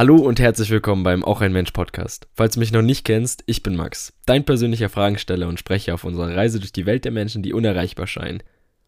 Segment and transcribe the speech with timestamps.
[0.00, 2.26] Hallo und herzlich willkommen beim Auch ein Mensch Podcast.
[2.32, 6.04] Falls du mich noch nicht kennst, ich bin Max, dein persönlicher Fragensteller und Sprecher auf
[6.04, 8.42] unserer Reise durch die Welt der Menschen, die unerreichbar scheinen.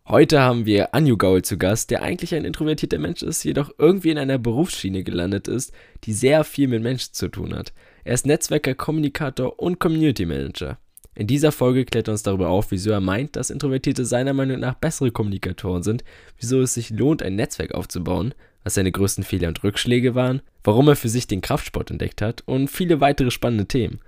[0.09, 4.09] Heute haben wir Anju Gaul zu Gast, der eigentlich ein introvertierter Mensch ist, jedoch irgendwie
[4.09, 7.75] in einer Berufsschiene gelandet ist, die sehr viel mit Menschen zu tun hat.
[8.05, 10.79] Er ist Netzwerker, Kommunikator und Community Manager.
[11.15, 14.61] In dieser Folge klärt er uns darüber auf, wieso er meint, dass Introvertierte seiner Meinung
[14.61, 16.05] nach bessere Kommunikatoren sind,
[16.39, 18.33] wieso es sich lohnt, ein Netzwerk aufzubauen,
[18.65, 22.43] was seine größten Fehler und Rückschläge waren, warum er für sich den Kraftsport entdeckt hat
[22.47, 24.01] und viele weitere spannende Themen.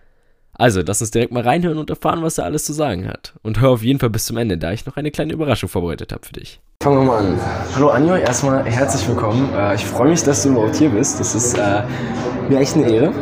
[0.56, 3.34] Also, lass uns direkt mal reinhören und erfahren, was er alles zu sagen hat.
[3.42, 6.12] Und hör auf jeden Fall bis zum Ende, da ich noch eine kleine Überraschung vorbereitet
[6.12, 6.60] habe für dich.
[6.80, 7.40] Fangen wir mal an.
[7.74, 9.52] Hallo Anjo, erstmal herzlich willkommen.
[9.52, 11.18] Äh, ich freue mich, dass du überhaupt hier bist.
[11.18, 11.82] Das ist äh,
[12.48, 13.12] mir echt eine Ehre.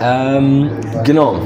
[0.00, 0.70] Ähm,
[1.04, 1.42] genau.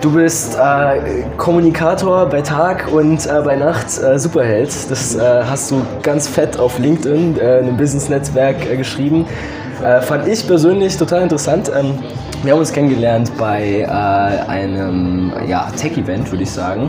[0.00, 4.70] Du bist äh, Kommunikator bei Tag und äh, bei Nacht äh, Superheld.
[4.90, 9.26] Das äh, hast du ganz fett auf LinkedIn, äh, einem Business-Netzwerk äh, geschrieben.
[10.02, 11.70] fand ich persönlich total interessant.
[11.74, 11.98] Ähm,
[12.42, 13.86] wir haben uns kennengelernt bei
[14.48, 16.88] einem ja, Tech-Event, würde ich sagen,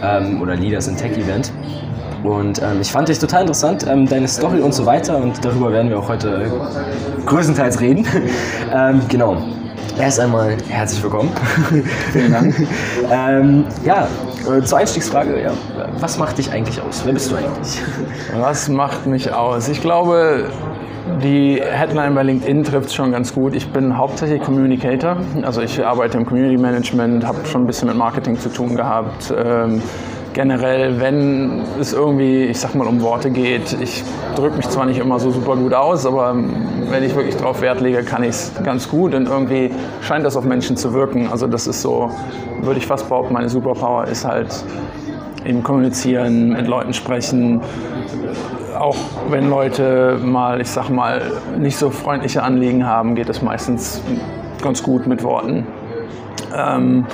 [0.00, 1.52] ähm, oder Leaders in Tech-Event.
[2.22, 5.16] Und ähm, ich fand dich total interessant, ähm, deine Story und so weiter.
[5.16, 6.48] Und darüber werden wir auch heute
[7.26, 8.06] größtenteils reden.
[8.72, 9.36] ähm, genau.
[9.98, 11.30] Erst einmal herzlich willkommen.
[12.12, 12.54] Vielen Dank.
[13.10, 14.08] ähm, ja,
[14.50, 15.52] äh, zur Einstiegsfrage, ja,
[16.00, 17.02] was macht dich eigentlich aus?
[17.04, 17.80] Wer bist du eigentlich?
[18.34, 19.68] Was macht mich aus?
[19.68, 20.48] Ich glaube,
[21.22, 23.54] die Headline bei LinkedIn trifft es schon ganz gut.
[23.54, 25.16] Ich bin hauptsächlich Communicator.
[25.42, 29.32] Also ich arbeite im Community Management, habe schon ein bisschen mit Marketing zu tun gehabt.
[29.36, 29.82] Ähm,
[30.32, 34.02] generell, wenn es irgendwie, ich sag mal, um Worte geht, ich
[34.36, 36.34] drücke mich zwar nicht immer so super gut aus, aber
[36.90, 40.36] wenn ich wirklich darauf Wert lege, kann ich es ganz gut und irgendwie scheint das
[40.36, 41.28] auf Menschen zu wirken.
[41.30, 42.10] Also das ist so,
[42.60, 44.64] würde ich fast behaupten, meine Superpower ist halt
[45.44, 47.60] eben kommunizieren, mit Leuten sprechen,
[48.78, 48.96] auch
[49.28, 51.22] wenn Leute mal, ich sag mal,
[51.58, 54.00] nicht so freundliche Anliegen haben, geht es meistens
[54.62, 55.66] ganz gut mit Worten.
[56.56, 57.06] Ähm,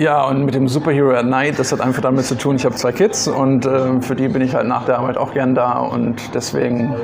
[0.00, 2.74] ja, und mit dem Superhero at Night, das hat einfach damit zu tun, ich habe
[2.74, 5.78] zwei Kids und äh, für die bin ich halt nach der Arbeit auch gern da
[5.78, 6.94] und deswegen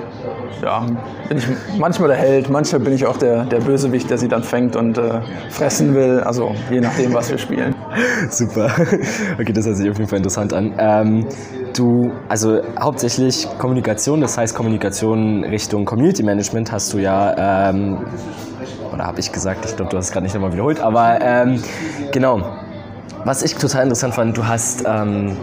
[0.63, 0.87] ja,
[1.29, 1.47] bin ich
[1.79, 4.97] manchmal der Held, manchmal bin ich auch der, der Bösewicht, der sie dann fängt und
[4.97, 5.21] äh,
[5.51, 7.75] fressen will, also je nachdem, was wir spielen.
[8.31, 8.71] Super.
[9.39, 10.73] Okay, das hört sich auf jeden Fall interessant an.
[10.79, 11.27] Ähm,
[11.77, 17.99] du, also hauptsächlich Kommunikation, das heißt Kommunikation Richtung Community Management hast du ja, ähm,
[18.91, 21.63] oder habe ich gesagt, ich glaube, du hast es gerade nicht nochmal wiederholt, aber ähm,
[22.11, 22.41] genau
[23.27, 25.37] was ich total interessant fand, du hast ähm,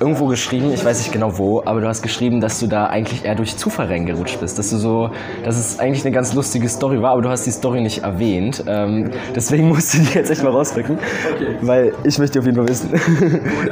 [0.00, 3.24] irgendwo geschrieben, ich weiß nicht genau wo, aber du hast geschrieben, dass du da eigentlich
[3.24, 4.58] eher durch Zufall reingerutscht bist.
[4.58, 5.10] Dass du so,
[5.42, 8.62] dass es eigentlich eine ganz lustige Story war, aber du hast die Story nicht erwähnt.
[8.66, 10.98] Ähm, deswegen musst du die jetzt echt mal rausrücken,
[11.34, 11.56] okay.
[11.62, 12.90] weil ich möchte auf jeden Fall wissen.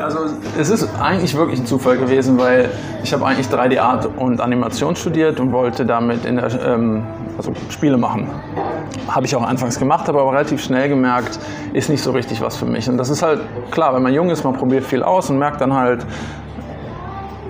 [0.02, 0.20] also
[0.58, 2.70] es ist eigentlich wirklich ein Zufall gewesen, weil
[3.02, 7.02] ich habe eigentlich 3D Art und Animation studiert und wollte damit in der, ähm,
[7.36, 8.28] also Spiele machen.
[9.08, 11.38] Habe ich auch anfangs gemacht, habe aber relativ schnell gemerkt,
[11.72, 12.88] ist nicht so richtig was für mich.
[12.88, 13.40] Und das ist halt
[13.70, 16.06] klar, wenn man jung ist, man probiert viel aus und merkt dann halt,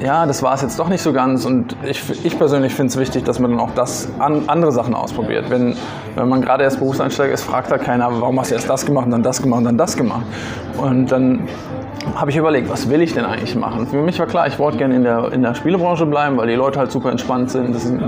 [0.00, 1.44] ja, das war es jetzt doch nicht so ganz.
[1.44, 4.94] Und ich, ich persönlich finde es wichtig, dass man dann auch das an, andere Sachen
[4.94, 5.50] ausprobiert.
[5.50, 5.76] Wenn,
[6.14, 9.06] wenn man gerade erst Berufseinsteiger ist, fragt da keiner, warum hast du erst das gemacht
[9.06, 10.26] und dann das gemacht und dann das gemacht.
[10.78, 11.48] Und dann
[12.14, 13.86] habe ich überlegt, was will ich denn eigentlich machen?
[13.86, 16.54] Für mich war klar, ich wollte gerne in der, in der Spielebranche bleiben, weil die
[16.54, 17.74] Leute halt super entspannt sind.
[17.74, 18.00] Das sind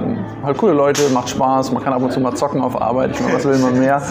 [0.42, 3.12] halt coole Leute, macht Spaß, man kann ab und zu mal zocken auf Arbeit.
[3.12, 4.02] Ich meine, was will man mehr?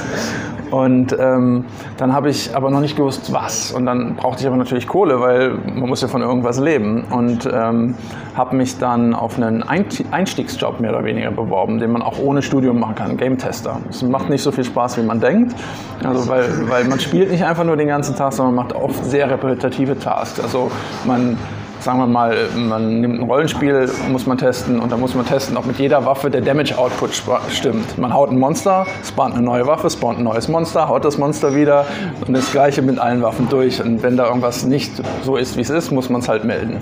[0.75, 1.63] Und ähm,
[1.95, 3.71] dann habe ich aber noch nicht gewusst, was.
[3.71, 7.05] Und dann brauchte ich aber natürlich Kohle, weil man muss ja von irgendwas leben.
[7.11, 7.95] Und ähm,
[8.35, 12.77] habe mich dann auf einen Einstiegsjob mehr oder weniger beworben, den man auch ohne Studium
[12.77, 13.79] machen kann, Game Tester.
[13.89, 15.55] Es macht nicht so viel Spaß, wie man denkt.
[16.03, 19.29] Also weil, weil man spielt nicht einfach nur den ganzen Tag, sondern macht oft sehr
[19.29, 20.41] repetitive Tasks.
[20.41, 20.69] Also
[21.05, 21.37] man
[21.85, 25.55] sagen wir mal, man nimmt ein Rollenspiel, muss man testen und dann muss man testen,
[25.55, 27.11] ob mit jeder Waffe der Damage Output
[27.51, 27.99] stimmt.
[27.99, 31.53] Man haut ein Monster, spawnt eine neue Waffe, spawnt ein neues Monster, haut das Monster
[31.55, 31.85] wieder
[32.25, 33.79] und das gleiche mit allen Waffen durch.
[33.83, 36.79] Und wenn da irgendwas nicht so ist, wie es ist, muss man es halt melden.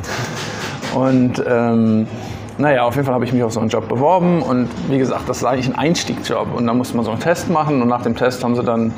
[0.96, 2.08] Und ähm,
[2.58, 5.28] naja, auf jeden Fall habe ich mich auf so einen Job beworben und wie gesagt,
[5.28, 8.04] das war eigentlich ein Einstiegsjob und da musste man so einen Test machen und nach
[8.04, 8.94] dem Test haben sie dann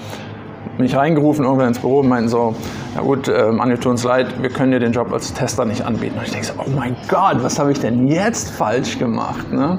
[0.80, 2.56] mich reingerufen irgendwann ins Büro und meinten so,
[2.95, 5.86] na gut, ähm, Anni, tut uns leid, wir können dir den Job als Tester nicht
[5.86, 6.18] anbieten.
[6.18, 9.51] Und ich denke so, oh mein Gott, was habe ich denn jetzt falsch gemacht?
[9.51, 9.77] Ne?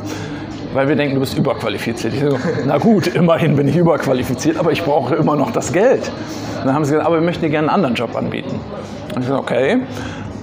[0.74, 2.14] Weil wir denken, du bist überqualifiziert.
[2.14, 6.10] Ich so, na gut, immerhin bin ich überqualifiziert, aber ich brauche immer noch das Geld.
[6.58, 8.60] Und dann haben sie gesagt, aber wir möchten dir gerne einen anderen Job anbieten.
[9.14, 9.80] Und ich so, okay.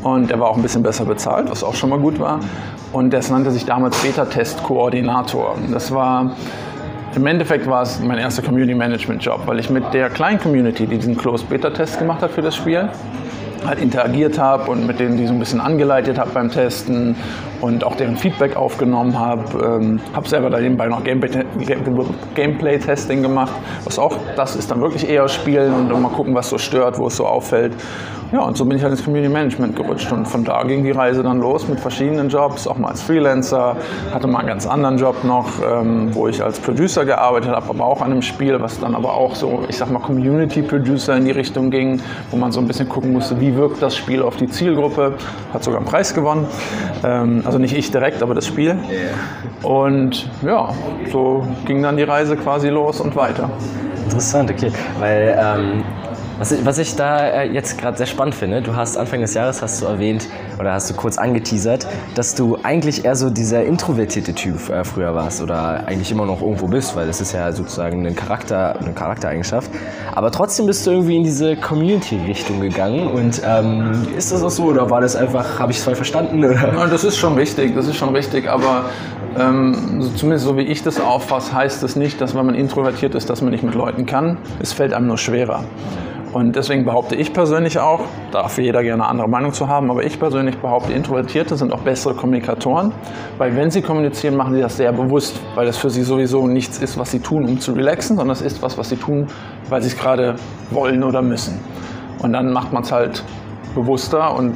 [0.03, 2.39] Und der war auch ein bisschen besser bezahlt, was auch schon mal gut war.
[2.91, 5.55] Und das nannte sich damals Beta-Test-Koordinator.
[5.71, 6.35] Das war
[7.15, 10.87] im Endeffekt war es mein erster Community Management Job, weil ich mit der kleinen Community,
[10.87, 12.89] die diesen Closed Beta Test gemacht hat für das Spiel,
[13.65, 17.15] halt interagiert habe und mit denen die so ein bisschen angeleitet habe beim Testen
[17.63, 19.79] und auch deren Feedback aufgenommen habe.
[19.81, 23.53] Ähm, habe selber da nebenbei noch Gameplay-Testing gemacht,
[23.85, 27.07] was auch das ist dann wirklich eher spielen und mal gucken, was so stört, wo
[27.07, 27.73] es so auffällt.
[28.33, 30.11] Ja, und so bin ich halt ins Community Management gerutscht.
[30.11, 33.77] Und von da ging die Reise dann los mit verschiedenen Jobs, auch mal als Freelancer,
[34.11, 37.85] hatte mal einen ganz anderen Job noch, ähm, wo ich als Producer gearbeitet habe, aber
[37.85, 41.25] auch an einem Spiel, was dann aber auch so, ich sag mal, Community Producer in
[41.25, 42.01] die Richtung ging,
[42.31, 45.13] wo man so ein bisschen gucken musste, wie wirkt das Spiel auf die Zielgruppe.
[45.53, 46.47] Hat sogar einen Preis gewonnen.
[47.03, 48.77] Ähm, also nicht ich direkt, aber das Spiel.
[49.61, 50.73] Und ja,
[51.11, 53.49] so ging dann die Reise quasi los und weiter.
[54.05, 54.71] Interessant, okay.
[54.99, 55.83] Weil ähm,
[56.37, 59.33] was ich, was ich da äh, jetzt gerade sehr spannend finde, du hast Anfang des
[59.33, 60.27] Jahres hast du erwähnt
[60.59, 65.15] oder hast du kurz angeteasert, dass du eigentlich eher so dieser introvertierte Typ äh, früher
[65.15, 68.93] warst oder eigentlich immer noch irgendwo bist, weil das ist ja sozusagen ein Charakter, eine
[68.93, 69.69] Charaktereigenschaft.
[70.13, 74.65] Aber trotzdem bist du irgendwie in diese Community-Richtung gegangen und ähm, ist das auch so
[74.65, 76.43] oder war das einfach, habe ich es voll verstanden?
[76.43, 76.73] Oder?
[76.73, 78.85] Ja, das ist schon richtig, das ist schon richtig, aber
[79.37, 83.15] ähm, so zumindest so wie ich das auffasse, heißt das nicht, dass wenn man introvertiert
[83.15, 84.37] ist, dass man nicht mit Leuten kann.
[84.59, 85.63] Es fällt einem nur schwerer.
[86.33, 88.01] Und deswegen behaupte ich persönlich auch,
[88.31, 91.81] darf jeder gerne eine andere Meinung zu haben, aber ich persönlich behaupte, Introvertierte sind auch
[91.81, 92.91] bessere Kommunikatoren,
[93.37, 96.79] weil wenn sie kommunizieren, machen sie das sehr bewusst, weil das für sie sowieso nichts
[96.79, 99.27] ist, was sie tun, um zu relaxen, sondern es ist was, was sie tun,
[99.69, 100.35] weil sie es gerade
[100.71, 101.59] wollen oder müssen.
[102.23, 103.23] Und dann macht man es halt
[103.75, 104.55] bewusster und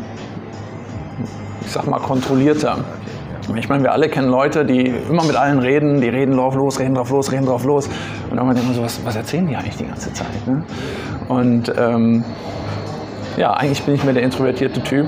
[1.62, 2.78] ich sag mal kontrollierter.
[3.56, 6.80] Ich meine, wir alle kennen Leute, die immer mit allen reden, die reden drauf los,
[6.80, 7.88] reden drauf los, reden drauf los.
[8.30, 10.46] Und dann denkt man so, was, was erzählen die eigentlich die ganze Zeit?
[10.46, 10.64] Ne?
[11.30, 12.24] Und ähm,
[13.38, 15.08] ja, eigentlich bin ich mehr der introvertierte Typ.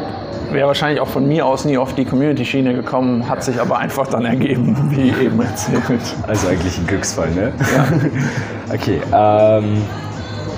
[0.52, 4.08] Wäre wahrscheinlich auch von mir aus nie auf die Community-Schiene gekommen, hat sich aber einfach
[4.08, 5.82] dann ergeben, wie eben erzählt.
[6.28, 7.54] Also eigentlich ein Glücksfall, ne?
[7.76, 8.74] Ja.
[8.74, 9.82] okay, ähm,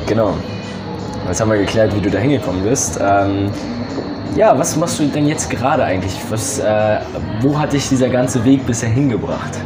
[0.08, 0.34] genau.
[1.28, 3.00] Jetzt haben wir geklärt, wie du da hingekommen bist.
[3.02, 3.52] Ähm,
[4.36, 6.18] ja, was machst du denn jetzt gerade eigentlich?
[6.30, 7.00] Was, äh,
[7.42, 9.60] wo hat dich dieser ganze Weg bisher hingebracht?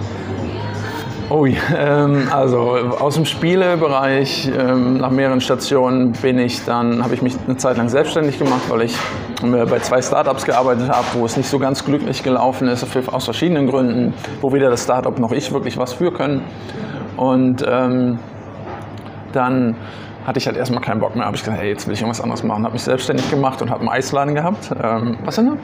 [1.29, 1.45] Oh,
[1.77, 2.59] ähm, also
[2.99, 7.77] aus dem Spielebereich ähm, nach mehreren Stationen bin ich dann, habe ich mich eine Zeit
[7.77, 8.95] lang selbstständig gemacht, weil ich
[9.43, 13.25] äh, bei zwei Startups gearbeitet habe, wo es nicht so ganz glücklich gelaufen ist, aus
[13.25, 16.41] verschiedenen Gründen, wo weder das Startup noch ich wirklich was für können.
[17.17, 18.19] Und ähm,
[19.31, 19.75] dann
[20.25, 21.25] hatte ich halt erstmal keinen Bock mehr.
[21.25, 22.63] Habe ich gesagt, hey, jetzt will ich irgendwas anderes machen.
[22.63, 24.71] Habe mich selbstständig gemacht und habe einen Eisladen gehabt.
[24.83, 25.57] Ähm, was denn?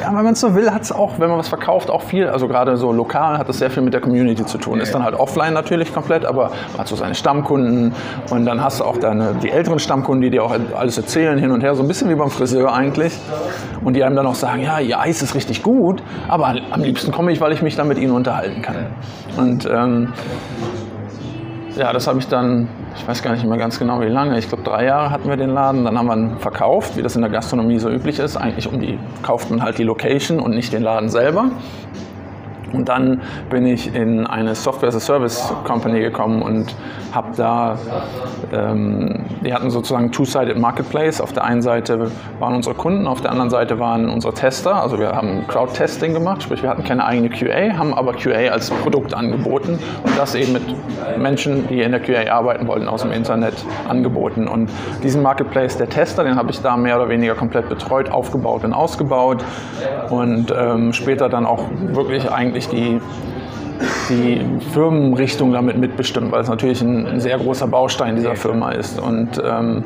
[0.00, 2.26] Ja, wenn man es so will, hat es auch, wenn man was verkauft, auch viel.
[2.26, 4.80] Also gerade so lokal hat es sehr viel mit der Community zu tun.
[4.80, 7.92] Ist dann halt offline natürlich komplett, aber man hat so seine Stammkunden
[8.30, 11.50] und dann hast du auch deine, die älteren Stammkunden, die dir auch alles erzählen hin
[11.50, 11.74] und her.
[11.74, 13.18] So ein bisschen wie beim Friseur eigentlich.
[13.84, 17.12] Und die einem dann auch sagen, ja, ihr Eis ist richtig gut, aber am liebsten
[17.12, 18.86] komme ich, weil ich mich dann mit ihnen unterhalten kann.
[19.36, 20.12] Und ähm,
[21.76, 24.48] ja, das habe ich dann, ich weiß gar nicht mehr ganz genau wie lange, ich
[24.48, 27.22] glaube drei Jahre hatten wir den Laden, dann haben wir ihn verkauft, wie das in
[27.22, 28.36] der Gastronomie so üblich ist.
[28.36, 31.50] Eigentlich um die, kauft man halt die Location und nicht den Laden selber.
[32.72, 36.74] Und dann bin ich in eine Software-as-a-Service-Company gekommen und
[37.12, 37.76] habe da,
[38.52, 41.20] ähm, die hatten sozusagen Two-Sided Marketplace.
[41.20, 44.80] Auf der einen Seite waren unsere Kunden, auf der anderen Seite waren unsere Tester.
[44.80, 48.70] Also wir haben Crowd-Testing gemacht, sprich wir hatten keine eigene QA, haben aber QA als
[48.70, 50.62] Produkt angeboten und das eben mit
[51.18, 53.54] Menschen, die in der QA arbeiten wollten, aus dem Internet
[53.88, 54.46] angeboten.
[54.46, 54.70] Und
[55.02, 58.72] diesen Marketplace, der Tester, den habe ich da mehr oder weniger komplett betreut, aufgebaut und
[58.72, 59.44] ausgebaut
[60.10, 63.00] und ähm, später dann auch wirklich eigentlich wirklich die,
[64.08, 69.00] die Firmenrichtung damit mitbestimmt, weil es natürlich ein, sehr großer Baustein dieser Firma ist.
[69.00, 69.84] Und ähm,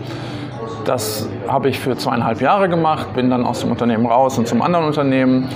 [0.84, 4.62] das habe ich für zweieinhalb Jahre gemacht, bin dann aus dem Unternehmen raus und zum
[4.62, 5.48] anderen Unternehmen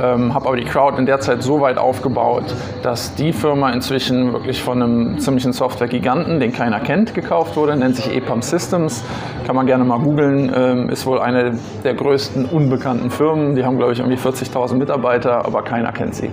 [0.00, 2.44] ähm, habe aber die Crowd in der Zeit so weit aufgebaut,
[2.82, 7.96] dass die Firma inzwischen wirklich von einem ziemlichen Software-Giganten, den keiner kennt, gekauft wurde, nennt
[7.96, 9.04] sich EPAM Systems,
[9.46, 13.76] kann man gerne mal googeln, ähm, ist wohl eine der größten unbekannten Firmen, die haben
[13.76, 16.30] glaube ich irgendwie 40.000 Mitarbeiter, aber keiner kennt sie.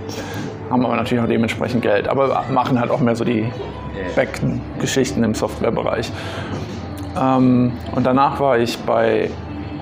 [0.70, 3.50] Haben aber natürlich auch dementsprechend Geld, aber machen halt auch mehr so die
[4.14, 6.12] Back-Geschichten im Softwarebereich.
[7.20, 9.30] Ähm, und danach war ich bei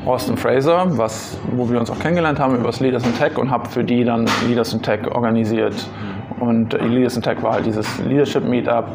[0.05, 3.51] Austin Fraser, was, wo wir uns auch kennengelernt haben über das Leaders in Tech und
[3.51, 5.75] habe für die dann Leaders in Tech organisiert.
[6.41, 8.87] Und Leaders in Tech war halt dieses Leadership Meetup,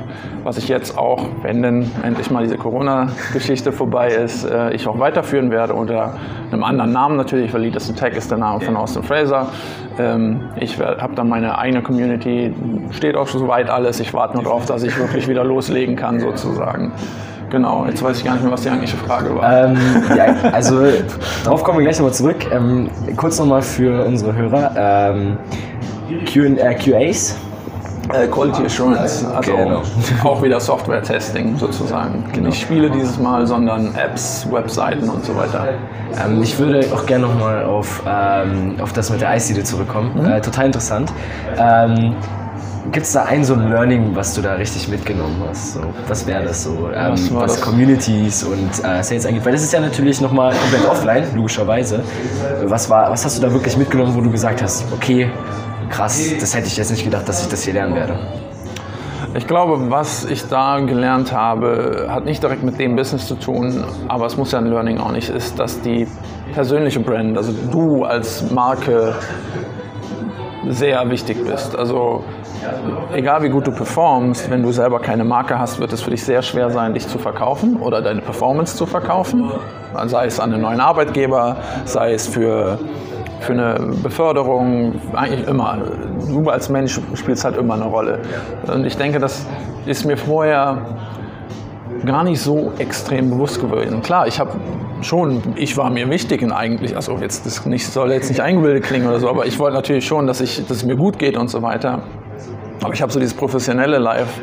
[0.44, 4.98] was ich jetzt auch, wenn denn endlich mal diese Corona-Geschichte vorbei ist, äh, ich auch
[5.00, 6.16] weiterführen werde unter
[6.52, 9.48] einem anderen Namen natürlich, weil Leaders in Tech ist der Name von Austin Fraser.
[10.00, 12.54] Ähm, ich habe dann meine eigene Community,
[12.92, 14.00] steht auch schon soweit alles.
[14.00, 16.94] Ich warte nur darauf, dass ich wirklich wieder loslegen kann sozusagen.
[17.54, 19.66] Genau, jetzt weiß ich gar nicht mehr, was die eigentliche Frage war.
[19.68, 19.78] Ähm,
[20.18, 20.88] ja, also
[21.44, 22.38] darauf kommen wir gleich nochmal zurück.
[22.52, 24.72] Ähm, kurz nochmal für unsere Hörer.
[24.76, 25.38] Ähm,
[26.34, 27.38] Q äh, QAs
[28.12, 29.82] Äh, Quality Assurance, also Genau.
[30.24, 32.24] auch wieder Software-Testing sozusagen.
[32.42, 35.68] Nicht Spiele dieses Mal, sondern Apps, Webseiten und so weiter.
[36.26, 40.26] Ähm, ich würde auch gerne nochmal auf, ähm, auf das mit der Eisdiele zurückkommen.
[40.26, 41.14] Äh, total interessant.
[41.58, 42.16] Ähm,
[42.92, 45.74] Gibt es da ein so ein Learning, was du da richtig mitgenommen hast?
[45.74, 46.90] So, was wäre das so?
[46.94, 47.62] Ähm, Was was das?
[47.62, 49.46] Communities und äh, Sales angeht?
[49.46, 52.04] Weil das ist ja natürlich nochmal komplett offline, logischerweise.
[52.66, 55.32] Was, war, was hast du da wirklich mitgenommen, wo du gesagt hast, okay,
[55.90, 58.16] krass, das hätte ich jetzt nicht gedacht, dass ich das hier lernen werde?
[59.36, 63.84] Ich glaube, was ich da gelernt habe, hat nicht direkt mit dem Business zu tun,
[64.08, 66.06] aber es muss ja ein Learning auch nicht, ist, dass die
[66.54, 69.16] persönliche Brand, also du als Marke,
[70.70, 71.76] sehr wichtig bist.
[71.76, 72.24] Also
[73.14, 76.24] egal wie gut du performst, wenn du selber keine Marke hast, wird es für dich
[76.24, 79.52] sehr schwer sein, dich zu verkaufen oder deine Performance zu verkaufen.
[80.06, 82.80] Sei es an einen neuen Arbeitgeber, sei es für,
[83.42, 85.78] für eine Beförderung, eigentlich immer.
[86.28, 88.20] Du als Mensch spielst halt immer eine Rolle.
[88.72, 89.46] Und ich denke, das
[89.86, 90.78] ist mir vorher
[92.06, 94.02] gar nicht so extrem bewusst gewesen.
[94.02, 94.52] Klar, ich habe
[95.04, 98.84] schon, ich war mir wichtig und eigentlich, also jetzt das nicht, soll jetzt nicht eingebildet
[98.84, 101.38] klingen oder so, aber ich wollte natürlich schon, dass, ich, dass es mir gut geht
[101.38, 102.04] und so weiter.
[102.82, 104.42] Aber ich habe so dieses professionelle Life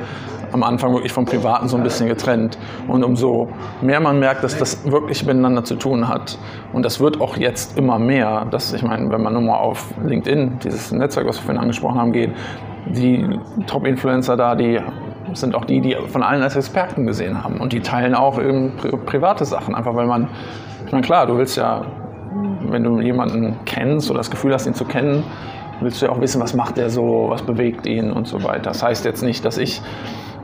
[0.52, 2.58] am Anfang wirklich vom Privaten so ein bisschen getrennt.
[2.88, 3.48] Und umso
[3.80, 6.38] mehr man merkt, dass das wirklich miteinander zu tun hat,
[6.72, 9.86] und das wird auch jetzt immer mehr, dass ich meine, wenn man nur mal auf
[10.04, 12.30] LinkedIn, dieses Netzwerk, was wir vorhin angesprochen haben, geht,
[12.86, 14.80] die Top-Influencer da, die
[15.34, 17.58] sind auch die, die von allen als Experten gesehen haben.
[17.60, 20.28] Und die teilen auch eben pri private Sachen, einfach weil man,
[20.86, 21.82] ich meine, klar, du willst ja,
[22.68, 25.24] wenn du jemanden kennst oder das Gefühl hast, ihn zu kennen,
[25.80, 28.70] willst du ja auch wissen, was macht er so, was bewegt ihn und so weiter.
[28.70, 29.80] Das heißt jetzt nicht, dass ich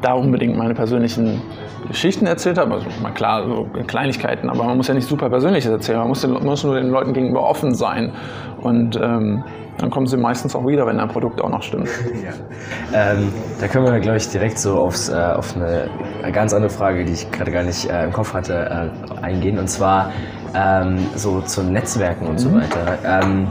[0.03, 1.43] da unbedingt meine persönlichen
[1.89, 5.71] Geschichten erzählt habe, also mal klar, so Kleinigkeiten, aber man muss ja nicht super Persönliches
[5.71, 8.13] erzählen, man muss, den, muss nur den Leuten gegenüber offen sein
[8.61, 9.45] und ähm,
[9.79, 11.89] dann kommen sie meistens auch wieder, wenn dein Produkt auch noch stimmt.
[12.95, 15.89] Ähm, da können wir, glaube ich, direkt so aufs, äh, auf eine
[16.33, 18.91] ganz andere Frage, die ich gerade gar nicht äh, im Kopf hatte,
[19.21, 19.59] äh, eingehen.
[19.59, 20.13] Und zwar
[20.55, 22.99] ähm, so zu Netzwerken und so weiter.
[23.05, 23.49] Ähm,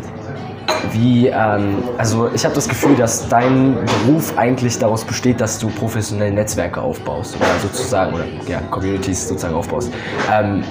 [0.92, 5.70] wie, ähm, also ich habe das Gefühl, dass dein Beruf eigentlich daraus besteht, dass du
[5.70, 9.92] professionell Netzwerke aufbaust oder sozusagen, oder ja, Communities sozusagen aufbaust.
[10.34, 10.64] Ähm,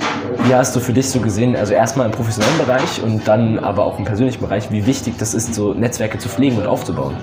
[0.44, 3.84] wie hast du für dich so gesehen, also erstmal im professionellen Bereich und dann aber
[3.84, 7.16] auch im persönlichen Bereich, wie wichtig das ist, so Netzwerke zu pflegen und aufzubauen?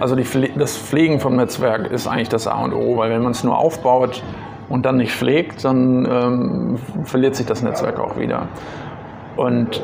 [0.00, 3.32] Also Pfle das Pflegen vom Netzwerk ist eigentlich das A und O, weil wenn man
[3.32, 4.22] es nur aufbaut
[4.68, 8.48] und dann nicht pflegt, dann ähm, verliert sich das Netzwerk auch wieder.
[9.36, 9.82] Und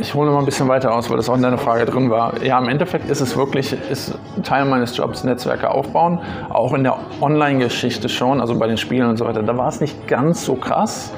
[0.00, 2.42] ich hole mal ein bisschen weiter aus, weil das auch in deiner Frage drin war.
[2.42, 6.20] Ja, im Endeffekt ist es wirklich ist Teil meines Jobs, Netzwerke aufbauen.
[6.50, 9.42] Auch in der Online-Geschichte schon, also bei den Spielen und so weiter.
[9.42, 11.12] Da war es nicht ganz so krass,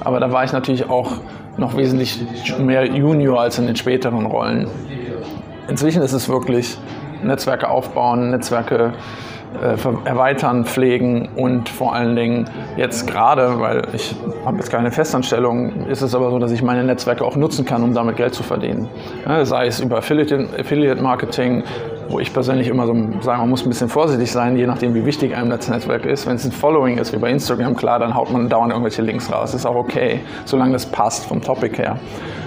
[0.00, 1.12] aber da war ich natürlich auch
[1.56, 2.20] noch wesentlich
[2.58, 4.68] mehr Junior als in den späteren Rollen.
[5.68, 6.78] Inzwischen ist es wirklich
[7.22, 8.92] Netzwerke aufbauen, Netzwerke
[10.04, 14.14] erweitern, pflegen und vor allen Dingen jetzt gerade, weil ich
[14.44, 17.82] habe jetzt keine Festanstellung, ist es aber so, dass ich meine Netzwerke auch nutzen kann,
[17.82, 18.88] um damit Geld zu verdienen.
[19.26, 21.64] Ja, sei es über Affiliate, Affiliate Marketing,
[22.10, 25.06] wo ich persönlich immer so sage, man muss ein bisschen vorsichtig sein, je nachdem, wie
[25.06, 26.26] wichtig einem das Netzwerk ist.
[26.26, 29.32] Wenn es ein Following ist, wie bei Instagram, klar, dann haut man dauernd irgendwelche Links
[29.32, 29.54] raus.
[29.54, 31.98] Ist auch okay, solange das passt vom Topic her.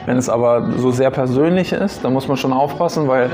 [0.06, 3.30] Wenn es aber so sehr persönlich ist, dann muss man schon aufpassen, weil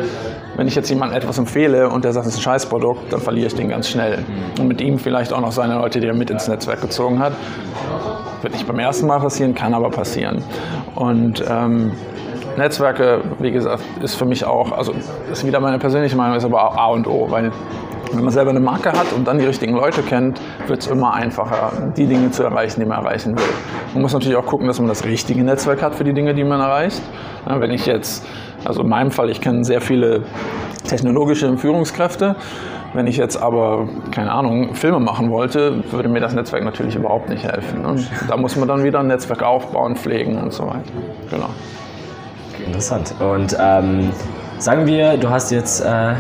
[0.56, 3.48] wenn ich jetzt jemandem etwas empfehle und der sagt, es ist ein Scheißprodukt, dann verliere
[3.48, 4.20] ich den ganz schnell.
[4.60, 7.34] Und mit ihm vielleicht auch noch seine Leute, die er mit ins Netzwerk gezogen hat.
[8.42, 10.44] Wird nicht beim ersten Mal passieren, kann aber passieren.
[10.96, 11.94] Und ähm,
[12.60, 14.94] Netzwerke, wie gesagt, ist für mich auch, also
[15.32, 17.52] ist wieder meine persönliche Meinung, ist aber A und O, weil
[18.12, 21.14] wenn man selber eine Marke hat und dann die richtigen Leute kennt, wird es immer
[21.14, 23.46] einfacher, die Dinge zu erreichen, die man erreichen will.
[23.94, 26.44] Man muss natürlich auch gucken, dass man das richtige Netzwerk hat für die Dinge, die
[26.44, 27.02] man erreicht.
[27.48, 28.26] Ja, wenn ich jetzt,
[28.66, 30.24] also in meinem Fall, ich kenne sehr viele
[30.88, 32.36] technologische Führungskräfte.
[32.94, 37.30] Wenn ich jetzt aber, keine Ahnung, Filme machen wollte, würde mir das Netzwerk natürlich überhaupt
[37.30, 37.86] nicht helfen.
[37.86, 40.92] Und da muss man dann wieder ein Netzwerk aufbauen, pflegen und so weiter.
[41.30, 41.50] Genau.
[42.66, 43.14] Interessant.
[43.20, 44.12] Und ähm,
[44.58, 46.14] sagen wir, du hast jetzt äh,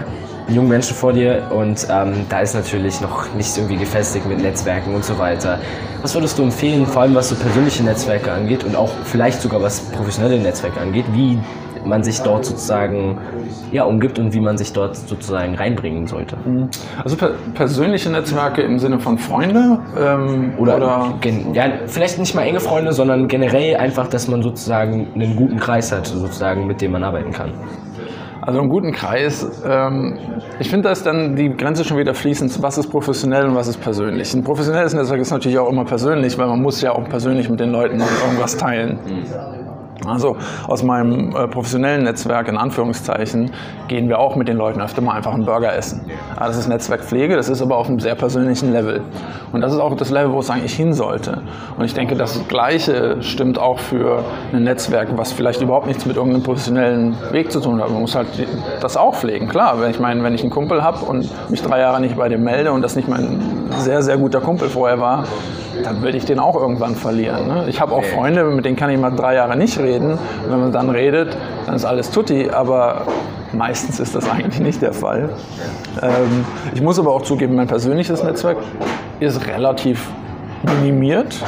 [0.49, 4.95] jungen Menschen vor dir und ähm, da ist natürlich noch nicht irgendwie gefestigt mit Netzwerken
[4.95, 5.59] und so weiter.
[6.01, 9.61] Was würdest du empfehlen, vor allem was so persönliche Netzwerke angeht und auch vielleicht sogar
[9.61, 11.37] was professionelle Netzwerke angeht, wie
[11.85, 13.17] man sich dort sozusagen
[13.71, 16.37] ja, umgibt und wie man sich dort sozusagen reinbringen sollte?
[17.03, 21.13] Also per persönliche Netzwerke im Sinne von Freunde ähm, Oder, oder
[21.53, 25.91] ja, vielleicht nicht mal enge Freunde, sondern generell einfach, dass man sozusagen einen guten Kreis
[25.91, 27.51] hat, sozusagen, mit dem man arbeiten kann.
[28.41, 29.61] Also einen guten Kreis.
[29.63, 30.17] Ähm,
[30.59, 33.67] ich finde, da ist dann die Grenze schon wieder fließend, was ist professionell und was
[33.67, 34.33] ist persönlich.
[34.33, 37.59] Ein professionelles Netzwerk ist natürlich auch immer persönlich, weil man muss ja auch persönlich mit
[37.59, 38.97] den Leuten irgendwas teilen.
[40.05, 40.37] Also
[40.67, 43.51] aus meinem äh, professionellen Netzwerk in Anführungszeichen
[43.87, 46.05] gehen wir auch mit den Leuten öfter mal einfach einen Burger essen.
[46.07, 49.01] Ja, das ist Netzwerkpflege, das ist aber auf einem sehr persönlichen Level.
[49.51, 51.41] Und das ist auch das Level, wo es eigentlich hin sollte.
[51.77, 56.15] Und ich denke, das Gleiche stimmt auch für ein Netzwerk, was vielleicht überhaupt nichts mit
[56.15, 57.89] irgendeinem professionellen Weg zu tun hat.
[57.89, 58.27] Man muss halt
[58.81, 59.47] das auch pflegen.
[59.47, 62.29] Klar, wenn ich meine, wenn ich einen Kumpel habe und mich drei Jahre nicht bei
[62.29, 63.39] dem melde und das nicht mein
[63.77, 65.25] sehr, sehr guter Kumpel vorher war,
[65.83, 67.47] dann will ich den auch irgendwann verlieren.
[67.47, 67.65] Ne?
[67.67, 70.11] Ich habe auch Freunde, mit denen kann ich mal drei Jahre nicht reden.
[70.11, 73.03] Und wenn man dann redet, dann ist alles tutti, aber
[73.53, 75.29] meistens ist das eigentlich nicht der Fall.
[76.01, 78.57] Ähm, ich muss aber auch zugeben, mein persönliches Netzwerk
[79.19, 80.09] ist relativ
[80.63, 81.43] minimiert.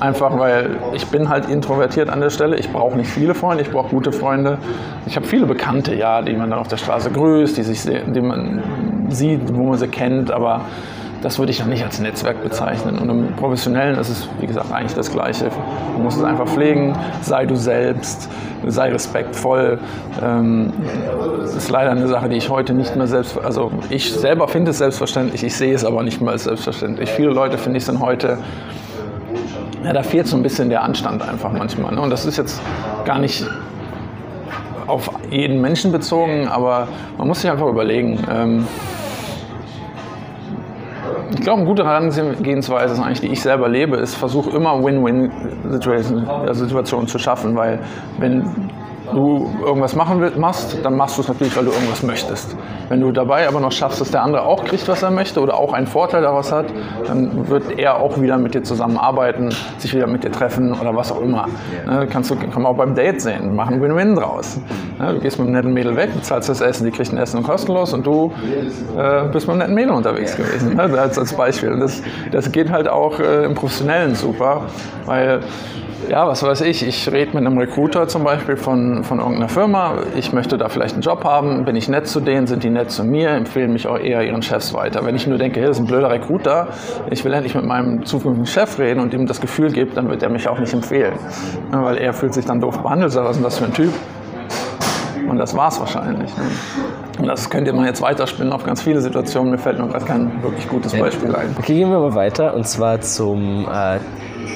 [0.00, 2.56] Einfach weil ich bin halt introvertiert an der Stelle.
[2.56, 4.58] Ich brauche nicht viele Freunde, ich brauche gute Freunde.
[5.06, 8.20] Ich habe viele Bekannte, ja, die man dann auf der Straße grüßt, die, sich, die
[8.20, 8.62] man
[9.08, 10.62] sieht, wo man sie kennt, aber
[11.24, 12.98] das würde ich noch nicht als Netzwerk bezeichnen.
[12.98, 15.46] Und im Professionellen ist es, wie gesagt, eigentlich das Gleiche.
[15.96, 18.28] Du musst es einfach pflegen, sei du selbst,
[18.66, 19.78] sei respektvoll.
[20.22, 20.74] Ähm,
[21.40, 24.72] das ist leider eine Sache, die ich heute nicht mehr selbst, also ich selber finde
[24.72, 27.08] es selbstverständlich, ich sehe es aber nicht mehr als selbstverständlich.
[27.08, 28.36] Viele Leute, finde ich, sind heute
[29.82, 31.94] ja, da fehlt so ein bisschen der Anstand einfach manchmal.
[31.94, 32.00] Ne?
[32.02, 32.60] Und das ist jetzt
[33.06, 33.46] gar nicht
[34.86, 38.18] auf jeden Menschen bezogen, aber man muss sich einfach überlegen.
[38.30, 38.66] Ähm,
[41.34, 47.08] ich glaube, eine gute Herangehensweise ist eigentlich, die ich selber lebe, ist, versuche immer Win-Win-Situationen
[47.08, 47.80] zu schaffen, weil
[48.18, 48.70] wenn
[49.12, 52.56] du irgendwas machen willst, machst, dann machst du es natürlich, weil du irgendwas möchtest.
[52.88, 55.54] Wenn du dabei aber noch schaffst, dass der andere auch kriegt, was er möchte oder
[55.58, 56.66] auch einen Vorteil daraus hat,
[57.06, 61.12] dann wird er auch wieder mit dir zusammenarbeiten, sich wieder mit dir treffen oder was
[61.12, 61.46] auch immer.
[61.86, 64.60] Ne, kannst du, kann man auch beim Date sehen, machen Win-Win draus.
[64.98, 67.42] Ne, du gehst mit einem netten Mädel weg, bezahlst das Essen, die kriegt ein Essen
[67.42, 68.32] kostenlos und du
[68.96, 70.76] äh, bist mit einem netten Mädel unterwegs gewesen.
[70.76, 71.78] Ne, als, als Beispiel.
[71.78, 74.62] Das, das geht halt auch äh, im Professionellen super,
[75.06, 75.40] weil
[76.08, 79.94] ja, was weiß ich, ich rede mit einem Recruiter zum Beispiel von, von irgendeiner Firma,
[80.14, 82.90] ich möchte da vielleicht einen Job haben, bin ich nett zu denen, sind die nett
[82.90, 85.04] zu mir, empfehlen mich auch eher ihren Chefs weiter.
[85.04, 86.68] Wenn ich nur denke, hey, das ist ein blöder Recruiter,
[87.10, 90.22] ich will endlich mit meinem zukünftigen Chef reden und ihm das Gefühl gibt, dann wird
[90.22, 91.14] er mich auch nicht empfehlen.
[91.70, 93.92] weil er fühlt sich dann doof behandelt, sagt, was ist denn das für ein Typ?
[95.28, 96.36] Und das war es wahrscheinlich.
[96.36, 96.44] Ne?
[97.18, 99.52] Und das könnte man jetzt weiterspinnen auf ganz viele Situationen.
[99.52, 101.54] Mir fällt noch gerade kein wirklich gutes Beispiel ein.
[101.58, 103.98] Okay, gehen wir mal weiter und zwar zum äh,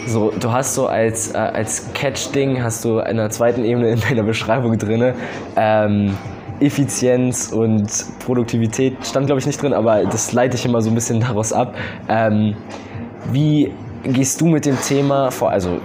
[0.07, 4.01] so, du hast so als, äh, als Catch-Ding, hast du in der zweiten Ebene in
[4.01, 5.15] deiner Beschreibung drin,
[5.57, 6.17] ähm,
[6.61, 10.95] Effizienz und Produktivität stand glaube ich nicht drin, aber das leite ich immer so ein
[10.95, 11.75] bisschen daraus ab.
[12.09, 12.57] Ähm,
[13.31, 15.79] wie gehst du mit dem Thema vor, also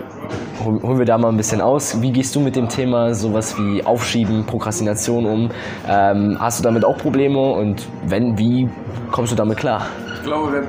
[0.63, 2.01] holen wir da mal ein bisschen aus.
[2.01, 5.49] Wie gehst du mit dem Thema sowas wie Aufschieben, Prokrastination um?
[5.88, 8.69] Ähm, hast du damit auch Probleme und wenn, wie
[9.12, 9.88] kommst du damit klar?
[10.15, 10.63] Ich glaube,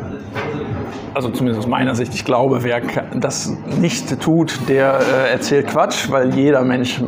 [1.14, 2.80] also zumindest aus meiner Sicht, ich glaube, wer
[3.14, 7.00] das nicht tut, der äh, erzählt Quatsch, weil jeder Mensch,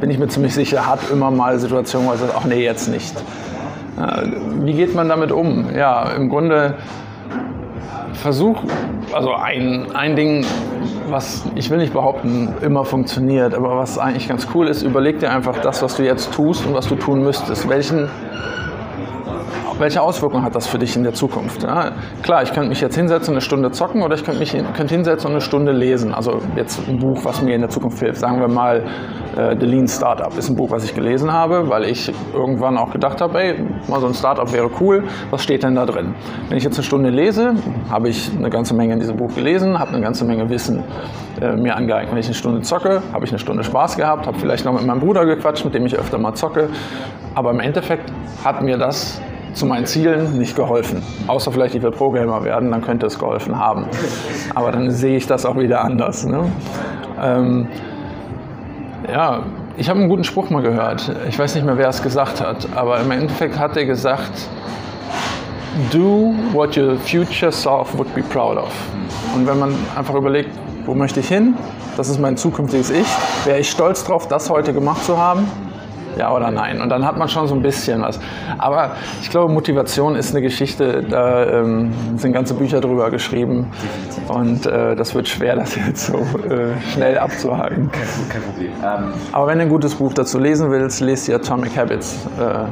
[0.00, 2.88] bin ich mir ziemlich sicher, hat immer mal Situationen, wo er sagt, ach nee, jetzt
[2.88, 3.16] nicht.
[3.98, 4.26] Äh,
[4.64, 5.74] wie geht man damit um?
[5.74, 6.74] Ja, im Grunde
[8.12, 8.62] versuch,
[9.12, 10.44] also ein, ein Ding,
[11.08, 15.30] was ich will nicht behaupten, immer funktioniert, aber was eigentlich ganz cool ist, überleg dir
[15.30, 17.68] einfach das, was du jetzt tust und was du tun müsstest.
[17.68, 18.08] Welchen
[19.78, 21.62] welche Auswirkungen hat das für dich in der Zukunft?
[21.62, 24.94] Ja, klar, ich könnte mich jetzt hinsetzen, eine Stunde zocken oder ich könnte mich könnte
[24.94, 26.14] hinsetzen und eine Stunde lesen.
[26.14, 28.18] Also jetzt ein Buch, was mir in der Zukunft hilft.
[28.18, 28.84] Sagen wir mal,
[29.36, 32.90] äh, The Lean Startup ist ein Buch, was ich gelesen habe, weil ich irgendwann auch
[32.90, 33.54] gedacht habe, ey,
[33.88, 35.04] mal so ein Startup wäre cool.
[35.30, 36.14] Was steht denn da drin?
[36.48, 37.54] Wenn ich jetzt eine Stunde lese,
[37.90, 40.82] habe ich eine ganze Menge in diesem Buch gelesen, habe eine ganze Menge Wissen
[41.40, 42.12] äh, mir angeeignet.
[42.12, 44.84] Wenn ich eine Stunde zocke, habe ich eine Stunde Spaß gehabt, habe vielleicht noch mit
[44.84, 46.68] meinem Bruder gequatscht, mit dem ich öfter mal zocke.
[47.34, 48.12] Aber im Endeffekt
[48.44, 49.20] hat mir das
[49.54, 51.02] zu meinen Zielen nicht geholfen.
[51.26, 53.86] Außer vielleicht, ich will Pro-Gamer werden, dann könnte es geholfen haben.
[54.54, 56.26] Aber dann sehe ich das auch wieder anders.
[56.26, 56.50] Ne?
[57.22, 57.68] Ähm,
[59.12, 59.42] ja,
[59.76, 61.10] ich habe einen guten Spruch mal gehört.
[61.28, 64.48] Ich weiß nicht mehr, wer es gesagt hat, aber im Endeffekt hat er gesagt,
[65.92, 68.72] do what your future self would be proud of.
[69.34, 70.50] Und wenn man einfach überlegt,
[70.84, 71.54] wo möchte ich hin?
[71.96, 73.06] Das ist mein zukünftiges Ich.
[73.44, 75.46] Wäre ich stolz darauf, das heute gemacht zu haben?
[76.18, 76.80] Ja oder nein.
[76.80, 78.20] Und dann hat man schon so ein bisschen was.
[78.58, 83.66] Aber ich glaube, Motivation ist eine Geschichte, da ähm, sind ganze Bücher drüber geschrieben.
[84.28, 87.90] Und äh, das wird schwer, das jetzt so äh, schnell abzuhaken.
[87.90, 88.70] Kein, kein Problem.
[88.84, 92.26] Ähm, Aber wenn du ein gutes Buch dazu lesen willst, lest die Atomic Habits.
[92.38, 92.64] Äh,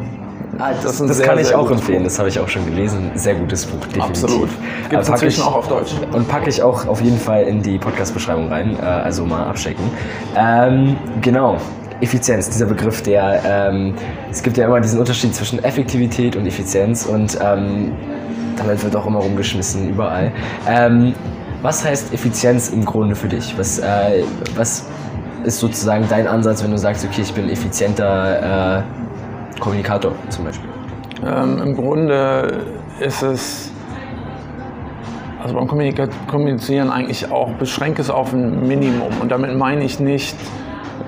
[0.59, 2.05] Ah, das, das, sehr, kann ich auch empfehlen, Buch.
[2.05, 3.11] das habe ich auch schon gelesen.
[3.15, 4.25] Sehr gutes Buch, definitiv.
[4.25, 4.49] Absolut.
[4.89, 5.93] Gibt es inzwischen auch auf Deutsch.
[6.13, 9.85] Und packe ich auch auf jeden Fall in die Podcast-Beschreibung rein, äh, also mal abchecken.
[10.35, 11.59] Ähm, genau,
[12.01, 13.95] Effizienz, dieser Begriff, der, ähm,
[14.31, 17.93] es gibt ja immer diesen Unterschied zwischen Effektivität und Effizienz und ähm,
[18.57, 20.33] damit wird auch immer rumgeschmissen, überall.
[20.69, 21.15] Ähm,
[21.63, 23.57] was heißt Effizienz im Grunde für dich?
[23.59, 24.23] Was, äh,
[24.55, 24.87] was
[25.45, 30.69] ist sozusagen dein Ansatz, wenn du sagst, okay, ich bin effizienter äh, Kommunikator zum Beispiel?
[31.25, 32.67] Ähm, Im Grunde
[33.01, 33.73] ist es,
[35.43, 35.67] also beim
[36.27, 39.09] Kommunizieren eigentlich auch, beschränke es auf ein Minimum.
[39.21, 40.37] Und damit meine ich nicht,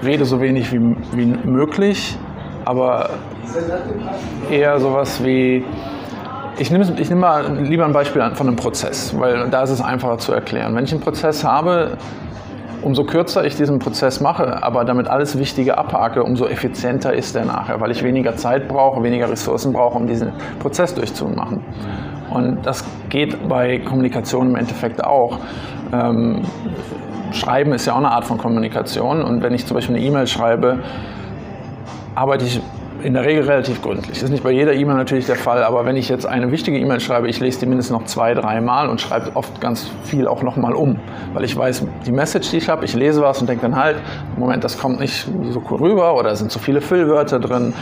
[0.05, 0.81] rede so wenig wie,
[1.13, 2.17] wie möglich,
[2.65, 3.11] aber
[4.51, 5.65] eher sowas wie,
[6.59, 9.81] ich nehme, ich nehme mal lieber ein Beispiel von einem Prozess, weil da ist es
[9.81, 10.75] einfacher zu erklären.
[10.75, 11.97] Wenn ich einen Prozess habe,
[12.83, 17.45] umso kürzer ich diesen Prozess mache, aber damit alles Wichtige abhake, umso effizienter ist der
[17.45, 21.63] nachher, weil ich weniger Zeit brauche, weniger Ressourcen brauche, um diesen Prozess durchzumachen.
[22.31, 25.39] Und das geht bei Kommunikation im Endeffekt auch.
[25.93, 26.43] Ähm,
[27.33, 29.23] Schreiben ist ja auch eine Art von Kommunikation.
[29.23, 30.81] Und wenn ich zum Beispiel eine E-Mail schreibe,
[32.15, 32.61] arbeite ich
[33.03, 34.19] in der Regel relativ gründlich.
[34.19, 36.79] Das ist nicht bei jeder E-Mail natürlich der Fall, aber wenn ich jetzt eine wichtige
[36.79, 40.27] E-Mail schreibe, ich lese die mindestens noch zwei, drei Mal und schreibe oft ganz viel
[40.27, 40.99] auch nochmal um,
[41.33, 43.97] weil ich weiß, die Message, die ich habe, ich lese was und denke dann halt,
[44.37, 47.73] Moment, das kommt nicht so cool rüber oder sind zu viele Füllwörter drin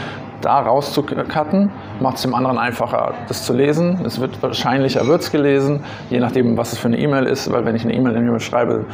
[0.41, 4.01] da rauszucutten, macht es dem anderen einfacher, das zu lesen.
[4.05, 7.65] Es wird wahrscheinlicher wird es gelesen, je nachdem, was es für eine E-Mail ist, weil
[7.65, 8.85] wenn ich eine E-Mail schreibe,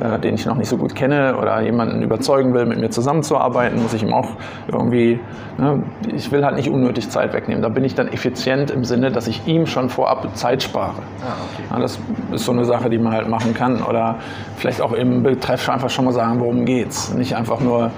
[0.00, 3.82] äh, den ich noch nicht so gut kenne oder jemanden überzeugen will, mit mir zusammenzuarbeiten,
[3.82, 4.28] muss ich ihm auch
[4.68, 5.20] irgendwie,
[5.58, 5.82] ne,
[6.14, 7.62] ich will halt nicht unnötig Zeit wegnehmen.
[7.62, 10.94] Da bin ich dann effizient im Sinne, dass ich ihm schon vorab Zeit spare.
[11.20, 11.64] Ah, okay.
[11.70, 11.98] ja, das
[12.32, 13.82] ist so eine Sache, die man halt machen kann.
[13.82, 14.16] Oder
[14.56, 17.12] vielleicht auch im Betreff einfach schon mal sagen, worum geht's.
[17.14, 17.90] Nicht einfach nur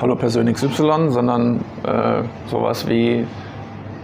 [0.00, 3.26] Hallo Person XY, sondern äh, sowas wie,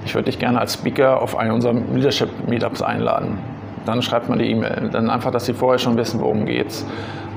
[0.04, 3.38] ich würde dich gerne als Speaker auf einen unserer Leadership-Meetups einladen.
[3.86, 4.90] Dann schreibt man die E-Mail.
[4.90, 6.84] Dann einfach, dass sie vorher schon wissen, worum geht's.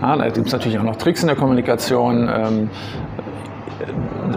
[0.02, 2.28] Ja, da gibt es natürlich auch noch Tricks in der Kommunikation.
[2.34, 2.70] Ähm,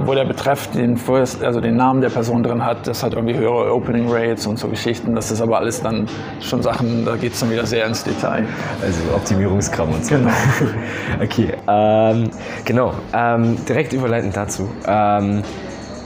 [0.05, 3.35] wo der Betreff den, First, also den Namen der Person drin hat, das hat irgendwie
[3.35, 5.15] höhere Opening Rates und so Geschichten.
[5.15, 6.07] Das ist aber alles dann
[6.41, 8.47] schon Sachen, da geht es dann wieder sehr ins Detail.
[8.83, 10.15] Also Optimierungskram und so.
[10.15, 10.31] Genau.
[11.23, 12.31] okay, ähm,
[12.65, 12.93] genau.
[13.13, 14.69] Ähm, direkt überleitend dazu.
[14.87, 15.43] Ähm,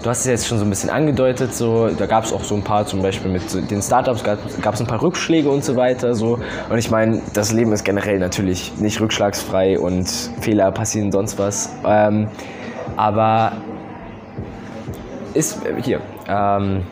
[0.03, 2.55] du hast es jetzt schon so ein bisschen angedeutet, so, da gab es auch so
[2.55, 6.14] ein paar, zum Beispiel mit den Startups gab es ein paar Rückschläge und so weiter.
[6.14, 6.38] So.
[6.68, 10.09] Und ich meine, das Leben ist generell natürlich nicht rückschlagsfrei und
[10.40, 11.70] Fehler passieren sonst was.
[11.87, 12.29] Ähm,
[12.97, 13.53] aber
[15.35, 16.01] ist hier.
[16.29, 16.85] Ähm,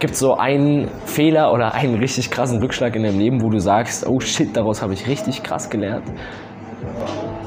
[0.00, 4.06] Gibt so einen Fehler oder einen richtig krassen Rückschlag in deinem Leben, wo du sagst,
[4.06, 6.04] oh shit, daraus habe ich richtig krass gelernt?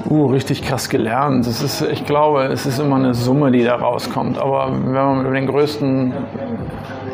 [0.10, 1.46] Uh, richtig krass gelernt.
[1.46, 4.40] Das ist, ich glaube, es ist immer eine Summe, die da rauskommt.
[4.40, 6.14] Aber wenn man über den größten,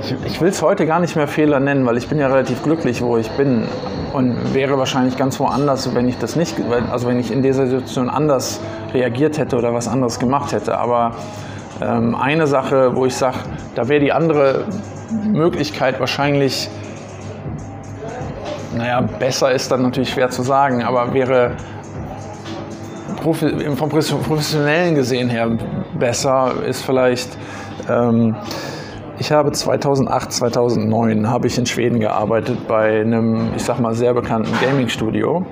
[0.04, 2.62] ich, ich will es heute gar nicht mehr Fehler nennen, weil ich bin ja relativ
[2.64, 3.68] glücklich, wo ich bin
[4.12, 6.56] und wäre wahrscheinlich ganz woanders, wenn ich das nicht,
[6.92, 8.60] also wenn ich in dieser Situation anders
[8.94, 10.78] reagiert hätte oder was anderes gemacht hätte.
[10.78, 11.16] Aber
[11.82, 13.38] ähm, eine Sache, wo ich sage,
[13.76, 14.66] da wäre die andere
[15.24, 16.70] Möglichkeit wahrscheinlich,
[18.76, 21.52] naja, besser ist dann natürlich schwer zu sagen, aber wäre
[23.22, 25.50] vom professionellen gesehen her
[25.98, 27.38] besser, ist vielleicht,
[27.90, 28.36] ähm,
[29.20, 34.14] ich habe 2008, 2009 habe ich in Schweden gearbeitet bei einem, ich sag mal, sehr
[34.14, 35.46] bekannten Gaming-Studio.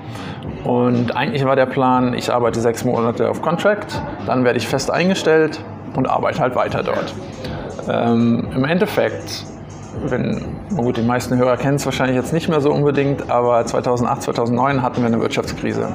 [0.64, 4.90] Und eigentlich war der Plan, ich arbeite sechs Monate auf Contract, dann werde ich fest
[4.90, 7.14] eingestellt und arbeite halt weiter dort.
[7.88, 9.44] Ähm, Im Endeffekt,
[10.04, 10.44] wenn,
[10.76, 14.82] gut, die meisten Hörer kennen es wahrscheinlich jetzt nicht mehr so unbedingt, aber 2008, 2009
[14.82, 15.88] hatten wir eine Wirtschaftskrise.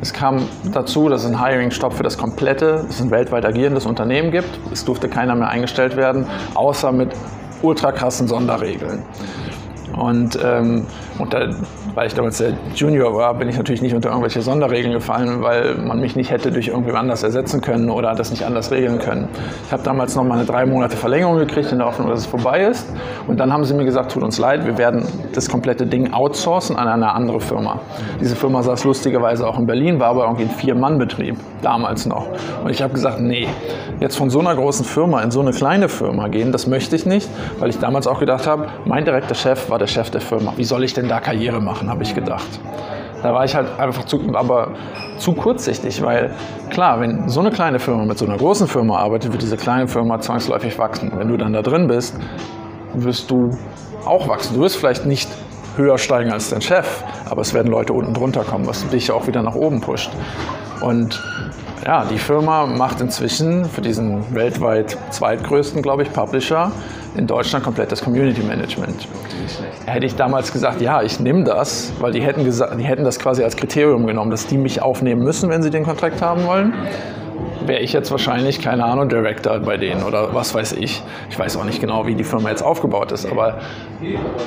[0.00, 4.30] Es kam dazu, dass es einen Hiring-Stopp für das komplette, es ein weltweit agierendes Unternehmen
[4.30, 4.48] gibt.
[4.72, 7.14] Es durfte keiner mehr eingestellt werden, außer mit
[7.62, 9.02] ultra krassen Sonderregeln.
[9.96, 10.86] Und, ähm,
[11.30, 11.48] da,
[11.96, 15.76] weil ich damals der Junior war, bin ich natürlich nicht unter irgendwelche Sonderregeln gefallen, weil
[15.76, 19.28] man mich nicht hätte durch irgendjemand anders ersetzen können oder das nicht anders regeln können.
[19.64, 22.26] Ich habe damals noch mal eine drei Monate Verlängerung gekriegt in der Hoffnung, dass es
[22.26, 22.86] vorbei ist.
[23.26, 26.76] Und dann haben sie mir gesagt, tut uns leid, wir werden das komplette Ding outsourcen
[26.76, 27.80] an eine andere Firma.
[28.20, 32.28] Diese Firma saß lustigerweise auch in Berlin, war aber irgendwie ein Vier-Mann-Betrieb, damals noch.
[32.62, 33.48] Und ich habe gesagt, nee,
[34.00, 37.06] jetzt von so einer großen Firma in so eine kleine Firma gehen, das möchte ich
[37.06, 37.28] nicht,
[37.58, 40.52] weil ich damals auch gedacht habe, mein direkter Chef war der Chef der Firma.
[40.56, 42.46] Wie soll ich denn da Karriere machen, habe ich gedacht.
[43.22, 44.74] Da war ich halt einfach zu, aber
[45.18, 46.34] zu kurzsichtig, weil
[46.70, 49.88] klar, wenn so eine kleine Firma mit so einer großen Firma arbeitet, wird diese kleine
[49.88, 51.10] Firma zwangsläufig wachsen.
[51.16, 52.18] Wenn du dann da drin bist,
[52.94, 53.50] wirst du
[54.04, 54.54] auch wachsen.
[54.54, 55.28] Du wirst vielleicht nicht
[55.76, 59.26] höher steigen als dein Chef, aber es werden Leute unten drunter kommen, was dich auch
[59.26, 60.10] wieder nach oben pusht.
[60.80, 61.22] Und
[61.84, 66.72] ja, die Firma macht inzwischen für diesen weltweit zweitgrößten, glaube ich, Publisher
[67.16, 69.08] in Deutschland komplettes Community Management.
[69.86, 73.18] Hätte ich damals gesagt, ja, ich nehme das, weil die hätten, gesagt, die hätten das
[73.18, 76.74] quasi als Kriterium genommen, dass die mich aufnehmen müssen, wenn sie den Kontrakt haben wollen,
[77.66, 81.02] wäre ich jetzt wahrscheinlich, keine Ahnung, Director bei denen oder was weiß ich.
[81.30, 83.58] Ich weiß auch nicht genau, wie die Firma jetzt aufgebaut ist, aber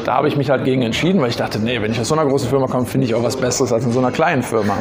[0.06, 2.16] da habe ich mich halt gegen entschieden, weil ich dachte, nee, wenn ich aus so
[2.16, 4.78] einer großen Firma komme, finde ich auch was Besseres als in so einer kleinen Firma.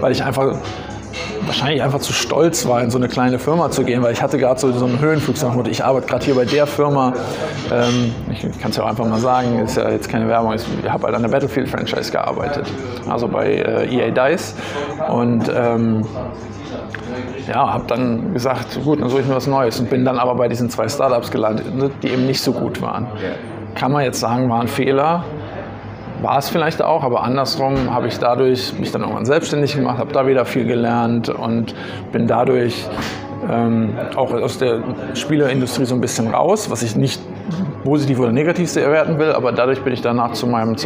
[0.00, 0.56] Weil ich einfach
[1.46, 4.38] wahrscheinlich einfach zu stolz war, in so eine kleine Firma zu gehen, weil ich hatte
[4.38, 5.36] gerade so, so einen Höhenflug,
[5.68, 7.12] ich arbeite gerade hier bei der Firma,
[7.70, 10.54] ähm, ich, ich kann es ja auch einfach mal sagen, ist ja jetzt keine Werbung,
[10.54, 12.66] ich habe halt an der Battlefield-Franchise gearbeitet,
[13.08, 14.54] also bei äh, EA DICE.
[15.08, 16.04] Und ähm,
[17.48, 20.34] ja, habe dann gesagt, gut, dann suche ich mir was Neues und bin dann aber
[20.34, 21.66] bei diesen zwei Startups gelandet,
[22.02, 23.06] die eben nicht so gut waren.
[23.74, 25.24] Kann man jetzt sagen, war ein Fehler,
[26.22, 30.12] war es vielleicht auch, aber andersrum habe ich dadurch mich dann irgendwann selbstständig gemacht, habe
[30.12, 31.74] da wieder viel gelernt und
[32.12, 32.86] bin dadurch
[33.50, 34.82] ähm, auch aus der
[35.14, 37.20] Spieleindustrie so ein bisschen raus, was ich nicht
[37.84, 40.76] positiv oder negativ erwerten will, aber dadurch bin ich danach zu meinem,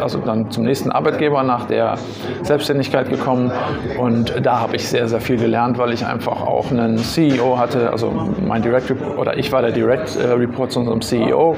[0.00, 1.96] also dann zum nächsten Arbeitgeber nach der
[2.42, 3.50] Selbstständigkeit gekommen.
[3.98, 7.90] Und da habe ich sehr, sehr viel gelernt, weil ich einfach auch einen CEO hatte,
[7.90, 8.12] also
[8.46, 11.56] mein Direct oder ich war der Direct äh, Report zu unserem CEO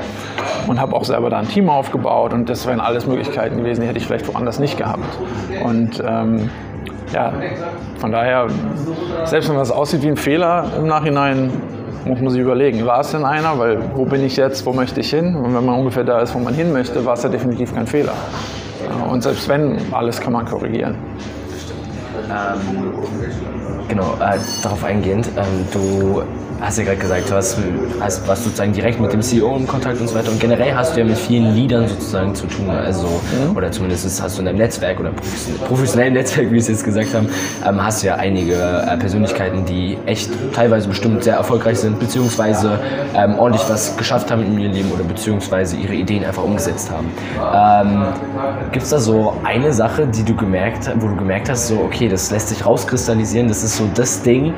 [0.67, 3.87] und habe auch selber da ein Team aufgebaut und das wären alles Möglichkeiten gewesen, die
[3.87, 5.19] hätte ich vielleicht woanders nicht gehabt.
[5.65, 6.51] Und ähm,
[7.13, 7.33] ja,
[7.99, 8.49] von daher,
[9.25, 11.51] selbst wenn was aussieht wie ein Fehler im Nachhinein,
[12.05, 13.59] muss man sich überlegen, war es denn einer?
[13.59, 15.35] Weil wo bin ich jetzt, wo möchte ich hin?
[15.37, 17.87] Und wenn man ungefähr da ist, wo man hin möchte, war es ja definitiv kein
[17.87, 18.13] Fehler.
[19.11, 20.95] Und selbst wenn, alles kann man korrigieren.
[22.31, 22.93] Ähm,
[23.89, 26.23] genau, äh, darauf eingehend, ähm, du
[26.61, 27.59] hast ja gerade gesagt, du hast,
[28.01, 30.31] hast, warst sozusagen direkt mit dem CEO in Kontakt und so weiter.
[30.31, 32.68] Und generell hast du ja mit vielen Leadern sozusagen zu tun.
[32.71, 33.57] Also, mhm.
[33.57, 35.12] oder zumindest hast du in deinem Netzwerk oder
[35.66, 37.29] professionellen Netzwerk, wie wir es jetzt gesagt haben,
[37.66, 42.79] ähm, hast du ja einige äh, Persönlichkeiten, die echt teilweise bestimmt sehr erfolgreich sind, beziehungsweise
[43.14, 47.09] ähm, ordentlich was geschafft haben in ihrem Leben oder beziehungsweise ihre Ideen einfach umgesetzt haben.
[47.38, 48.05] Ähm,
[48.73, 52.09] Gibt es da so eine Sache, die du gemerkt, wo du gemerkt hast, so okay,
[52.09, 54.55] das lässt sich rauskristallisieren, das ist so das Ding,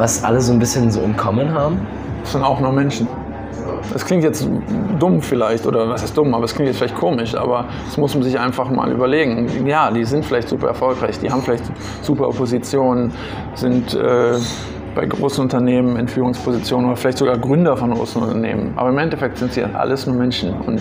[0.00, 1.78] was alle so ein bisschen so in Common haben?
[2.22, 3.06] Das sind auch nur Menschen.
[3.92, 4.48] Das klingt jetzt
[4.98, 8.14] dumm vielleicht, oder was heißt dumm, aber es klingt jetzt vielleicht komisch, aber das muss
[8.14, 9.66] man sich einfach mal überlegen.
[9.66, 11.64] Ja, die sind vielleicht super erfolgreich, die haben vielleicht
[12.00, 13.12] super Positionen,
[13.54, 14.38] sind äh,
[14.94, 18.72] bei großen Unternehmen in Führungspositionen oder vielleicht sogar Gründer von großen Unternehmen.
[18.76, 20.80] Aber im Endeffekt sind sie alles nur Menschen und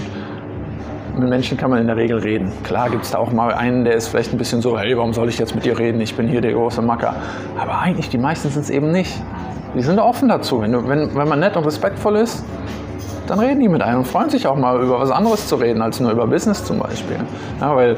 [1.19, 2.51] mit Menschen kann man in der Regel reden.
[2.63, 5.13] Klar gibt es da auch mal einen, der ist vielleicht ein bisschen so, hey, warum
[5.13, 5.99] soll ich jetzt mit dir reden?
[6.01, 7.15] Ich bin hier der große Macker.
[7.57, 9.21] Aber eigentlich, die meisten sind es eben nicht.
[9.75, 10.61] Die sind offen dazu.
[10.61, 12.43] Wenn, du, wenn, wenn man nett und respektvoll ist,
[13.27, 15.81] dann reden die mit einem und freuen sich auch mal über was anderes zu reden,
[15.81, 17.17] als nur über Business zum Beispiel.
[17.61, 17.95] Ja, weil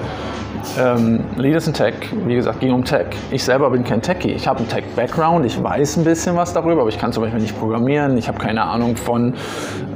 [0.80, 1.94] ähm, Leaders in Tech,
[2.26, 3.08] wie gesagt, ging um Tech.
[3.32, 4.32] Ich selber bin kein Techie.
[4.32, 7.42] Ich habe einen Tech-Background, ich weiß ein bisschen was darüber, aber ich kann zum Beispiel
[7.42, 9.34] nicht programmieren, ich habe keine Ahnung von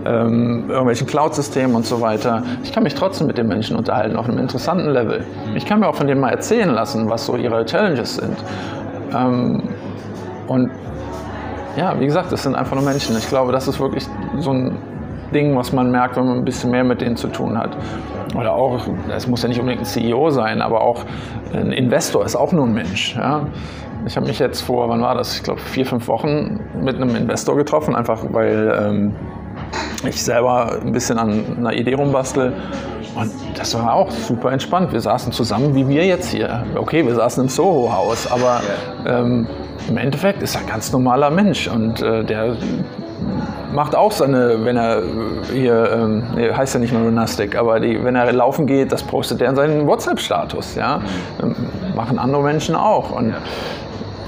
[0.05, 2.43] ähm, irgendwelchen Cloud-Systemen und so weiter.
[2.63, 5.23] Ich kann mich trotzdem mit den Menschen unterhalten auf einem interessanten Level.
[5.55, 8.37] Ich kann mir auch von denen mal erzählen lassen, was so ihre Challenges sind.
[9.13, 9.63] Ähm,
[10.47, 10.69] und
[11.77, 13.17] ja, wie gesagt, das sind einfach nur Menschen.
[13.17, 14.07] Ich glaube, das ist wirklich
[14.39, 14.77] so ein
[15.33, 17.75] Ding, was man merkt, wenn man ein bisschen mehr mit denen zu tun hat.
[18.35, 18.79] Oder auch,
[19.15, 21.05] es muss ja nicht unbedingt ein CEO sein, aber auch
[21.53, 23.15] ein Investor ist auch nur ein Mensch.
[23.15, 23.47] Ja?
[24.05, 25.37] Ich habe mich jetzt vor, wann war das?
[25.37, 29.15] Ich glaube, vier, fünf Wochen mit einem Investor getroffen, einfach weil ähm,
[30.07, 32.53] ich selber ein bisschen an einer Idee rumbastel.
[33.15, 34.91] Und das war auch super entspannt.
[34.91, 36.65] Wir saßen zusammen, wie wir jetzt hier.
[36.75, 38.61] Okay, wir saßen im Soho-Haus, aber
[39.07, 39.47] ähm,
[39.87, 42.57] im Endeffekt ist er ein ganz normaler Mensch und äh, der
[43.75, 45.03] macht auch seine, wenn er
[45.53, 49.41] hier, ähm, heißt ja nicht nur Gymnastik, aber die, wenn er laufen geht, das postet
[49.41, 50.75] er in seinen WhatsApp-Status.
[50.75, 51.01] Ja?
[51.43, 51.55] Ähm,
[51.95, 53.11] machen andere Menschen auch.
[53.11, 53.33] Und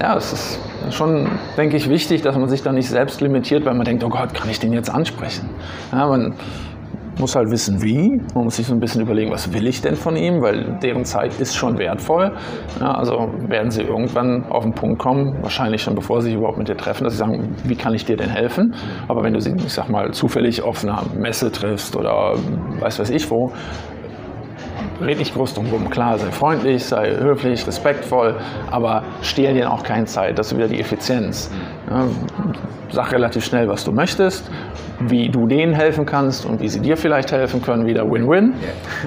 [0.00, 3.74] ja, es ist schon, denke ich, wichtig, dass man sich da nicht selbst limitiert, weil
[3.74, 5.48] man denkt, oh Gott, kann ich den jetzt ansprechen?
[5.92, 6.34] Ja, man,
[7.18, 8.20] muss halt wissen, wie.
[8.34, 11.04] Man muss sich so ein bisschen überlegen, was will ich denn von ihm, weil deren
[11.04, 12.32] Zeit ist schon wertvoll.
[12.80, 16.58] Ja, also werden sie irgendwann auf den Punkt kommen, wahrscheinlich schon bevor sie sich überhaupt
[16.58, 18.74] mit dir treffen, dass sie sagen, wie kann ich dir denn helfen?
[19.08, 22.34] Aber wenn du sie, ich sag mal, zufällig auf einer Messe triffst oder
[22.80, 23.52] weiß weiß ich wo,
[25.00, 25.90] red nicht groß drum rum.
[25.90, 28.36] Klar, sei freundlich, sei höflich, respektvoll,
[28.70, 30.38] aber stehl dir auch keine Zeit.
[30.38, 31.50] Das ist wieder die Effizienz.
[31.90, 32.04] Ja,
[32.90, 34.50] sag relativ schnell, was du möchtest
[35.00, 38.54] wie du denen helfen kannst und wie sie dir vielleicht helfen können, wieder Win-Win.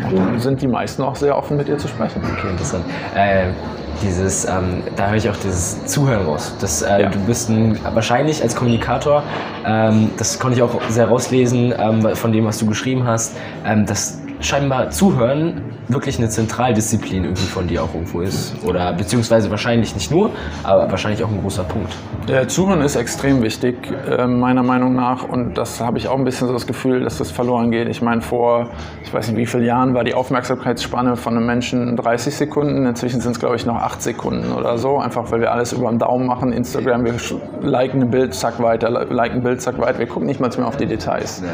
[0.05, 2.21] Und dann sind die meisten auch sehr offen, mit dir zu sprechen.
[2.23, 2.85] Okay, interessant.
[3.15, 3.47] Äh,
[4.01, 6.55] dieses, ähm, da höre ich auch dieses Zuhören raus.
[6.59, 7.09] Das, äh, ja.
[7.09, 9.23] Du bist ein, wahrscheinlich als Kommunikator,
[9.65, 13.85] ähm, das konnte ich auch sehr rauslesen ähm, von dem, was du geschrieben hast, ähm,
[13.85, 18.55] dass scheinbar Zuhören wirklich eine Zentraldisziplin irgendwie von dir auch irgendwo ist.
[18.65, 20.31] Oder beziehungsweise wahrscheinlich nicht nur,
[20.63, 21.93] aber wahrscheinlich auch ein großer Punkt.
[22.27, 23.75] Der Zuhören ist extrem wichtig,
[24.07, 25.23] äh, meiner Meinung nach.
[25.23, 27.89] Und das habe ich auch ein bisschen so das Gefühl, dass das verloren geht.
[27.89, 28.69] Ich meine, vor,
[29.03, 32.85] ich weiß nicht wie vielen Jahren war die Aufmerksamkeitsspanne von einem Menschen 30 Sekunden.
[32.85, 34.99] Inzwischen sind es, glaube ich, noch 8 Sekunden oder so.
[34.99, 36.53] Einfach weil wir alles über den Daumen machen.
[36.53, 37.15] Instagram, wir
[37.61, 39.99] liken ein Bild, zack weiter, liken ein Bild, zack weiter.
[39.99, 41.41] Wir gucken nicht mal mehr auf die Details.
[41.43, 41.49] Ja.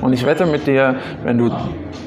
[0.00, 1.50] Und ich wette mit dir, wenn du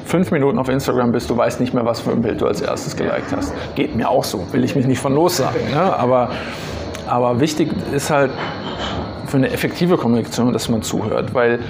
[0.04, 2.60] fünf Minuten auf Instagram bist, du weißt nicht mehr, was für ein Bild du als
[2.60, 3.52] erstes geliked hast.
[3.74, 5.70] Geht mir auch so, will ich mich nicht von los sagen.
[5.70, 5.80] Ne?
[5.80, 6.30] Aber,
[7.06, 8.30] aber wichtig ist halt
[9.26, 11.60] für eine effektive Kommunikation, dass man zuhört, weil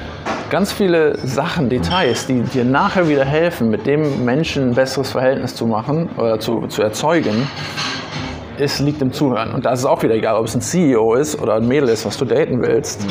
[0.50, 5.54] ganz viele Sachen, Details, die dir nachher wieder helfen, mit dem Menschen ein besseres Verhältnis
[5.54, 7.48] zu machen oder zu, zu erzeugen,
[8.62, 9.52] es liegt im Zuhören.
[9.52, 11.88] Und da ist es auch wieder egal, ob es ein CEO ist oder ein Mädel
[11.88, 13.04] ist, was du daten willst.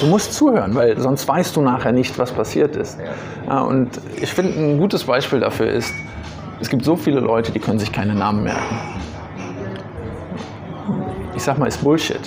[0.00, 2.98] Du musst zuhören, weil sonst weißt du nachher nicht, was passiert ist.
[3.46, 5.92] Ja, und ich finde, ein gutes Beispiel dafür ist,
[6.60, 8.78] es gibt so viele Leute, die können sich keine Namen merken.
[11.34, 12.20] Ich sag mal, ist Bullshit.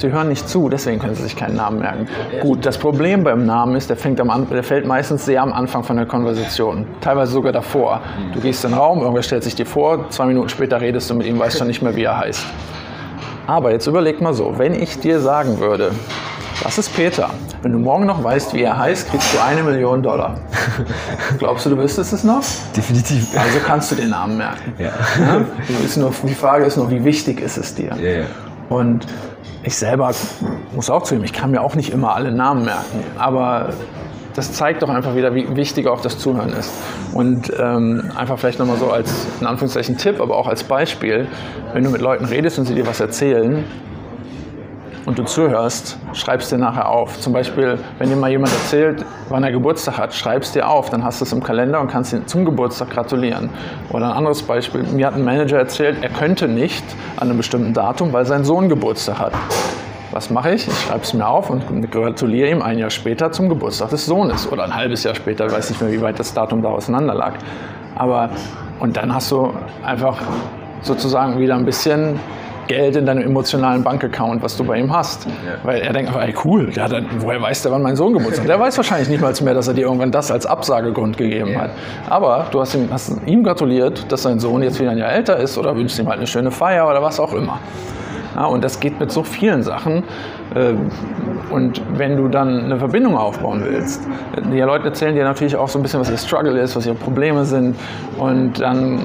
[0.00, 2.08] Sie hören nicht zu, deswegen können sie sich keinen Namen merken.
[2.40, 5.84] Gut, das Problem beim Namen ist, der, fängt am, der fällt meistens sehr am Anfang
[5.84, 8.00] von der Konversation, teilweise sogar davor.
[8.32, 11.14] Du gehst in den Raum, irgendwer stellt sich dir vor, zwei Minuten später redest du
[11.14, 12.46] mit ihm, weißt schon nicht mehr, wie er heißt.
[13.46, 15.90] Aber jetzt überleg mal so, wenn ich dir sagen würde,
[16.62, 17.28] das ist Peter.
[17.60, 20.36] Wenn du morgen noch weißt, wie er heißt, kriegst du eine Million Dollar.
[21.38, 22.42] Glaubst du, du wüsstest es noch?
[22.74, 23.38] Definitiv.
[23.38, 24.72] Also kannst du den Namen merken.
[24.78, 24.92] Ja.
[25.18, 25.44] Ja?
[25.96, 27.94] Nur, die Frage ist nur, wie wichtig ist es dir?
[28.00, 28.24] Ja, ja.
[28.70, 29.06] Und
[29.62, 30.10] ich selber
[30.74, 33.70] muss auch zugeben, ich kann mir auch nicht immer alle Namen merken, aber
[34.34, 36.72] das zeigt doch einfach wieder, wie wichtig auch das Zuhören ist.
[37.12, 41.26] Und ähm, einfach vielleicht nochmal so als, in Anführungszeichen, Tipp, aber auch als Beispiel,
[41.72, 43.64] wenn du mit Leuten redest und sie dir was erzählen,
[45.06, 47.18] und du zuhörst, schreibst dir nachher auf.
[47.20, 51.04] Zum Beispiel, wenn dir mal jemand erzählt, wann er Geburtstag hat, schreibst dir auf, dann
[51.04, 53.50] hast du es im Kalender und kannst ihm zum Geburtstag gratulieren.
[53.90, 56.84] Oder ein anderes Beispiel, mir hat ein Manager erzählt, er könnte nicht
[57.16, 59.32] an einem bestimmten Datum, weil sein Sohn Geburtstag hat.
[60.12, 60.66] Was mache ich?
[60.66, 64.50] Ich schreibe es mir auf und gratuliere ihm ein Jahr später zum Geburtstag des Sohnes.
[64.50, 67.14] Oder ein halbes Jahr später, ich weiß nicht mehr, wie weit das Datum da auseinander
[67.14, 67.34] lag.
[67.94, 68.30] Aber,
[68.80, 69.52] und dann hast du
[69.84, 70.20] einfach
[70.82, 72.18] sozusagen wieder ein bisschen
[72.70, 75.26] Geld in deinem emotionalen Bankaccount, was du bei ihm hast.
[75.26, 75.32] Ja.
[75.64, 78.48] Weil er denkt, ey, cool, der hat, woher weiß der, wann mein Sohn Geburtstag hat?
[78.48, 81.62] Der weiß wahrscheinlich nicht mal mehr, dass er dir irgendwann das als Absagegrund gegeben ja.
[81.62, 81.70] hat.
[82.08, 85.36] Aber du hast ihm, hast ihm gratuliert, dass sein Sohn jetzt wieder ein Jahr älter
[85.38, 87.58] ist oder wünschst ihm halt eine schöne Feier oder was auch immer.
[88.36, 90.04] Ja, und das geht mit so vielen Sachen.
[90.54, 90.90] Ähm,
[91.50, 94.06] und wenn du dann eine Verbindung aufbauen willst,
[94.52, 96.94] die Leute erzählen dir natürlich auch so ein bisschen, was ihr Struggle ist, was ihre
[96.94, 97.74] Probleme sind.
[98.16, 99.00] Und dann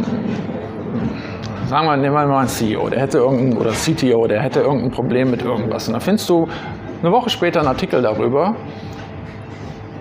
[1.68, 4.92] sagen wir, nehmen wir mal einen CEO, der hätte irgendein, oder CTO, der hätte irgendein
[4.92, 5.88] Problem mit irgendwas.
[5.88, 6.48] Und dann findest du
[7.02, 8.56] eine Woche später einen Artikel darüber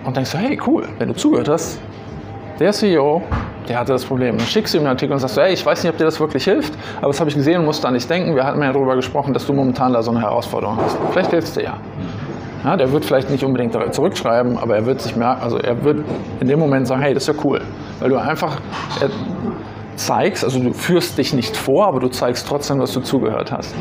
[0.03, 1.79] und denkst hey, cool, wenn du zugehört hast,
[2.59, 3.21] der CEO,
[3.67, 4.37] der hatte das Problem.
[4.37, 6.19] Dann schickst du ihm einen Artikel und sagst, hey, ich weiß nicht, ob dir das
[6.19, 8.35] wirklich hilft, aber das habe ich gesehen und musste an dich denken.
[8.35, 10.97] Wir hatten ja darüber gesprochen, dass du momentan da so eine Herausforderung hast.
[11.11, 11.77] Vielleicht hilft dir ja.
[12.63, 12.77] ja.
[12.77, 16.05] Der wird vielleicht nicht unbedingt zurückschreiben, aber er wird sich merken, also er wird
[16.39, 17.61] in dem Moment sagen, hey, das ist ja cool.
[17.99, 18.61] Weil du einfach,
[19.01, 19.09] er,
[19.95, 23.73] zeigst, also du führst dich nicht vor, aber du zeigst trotzdem, dass du zugehört hast.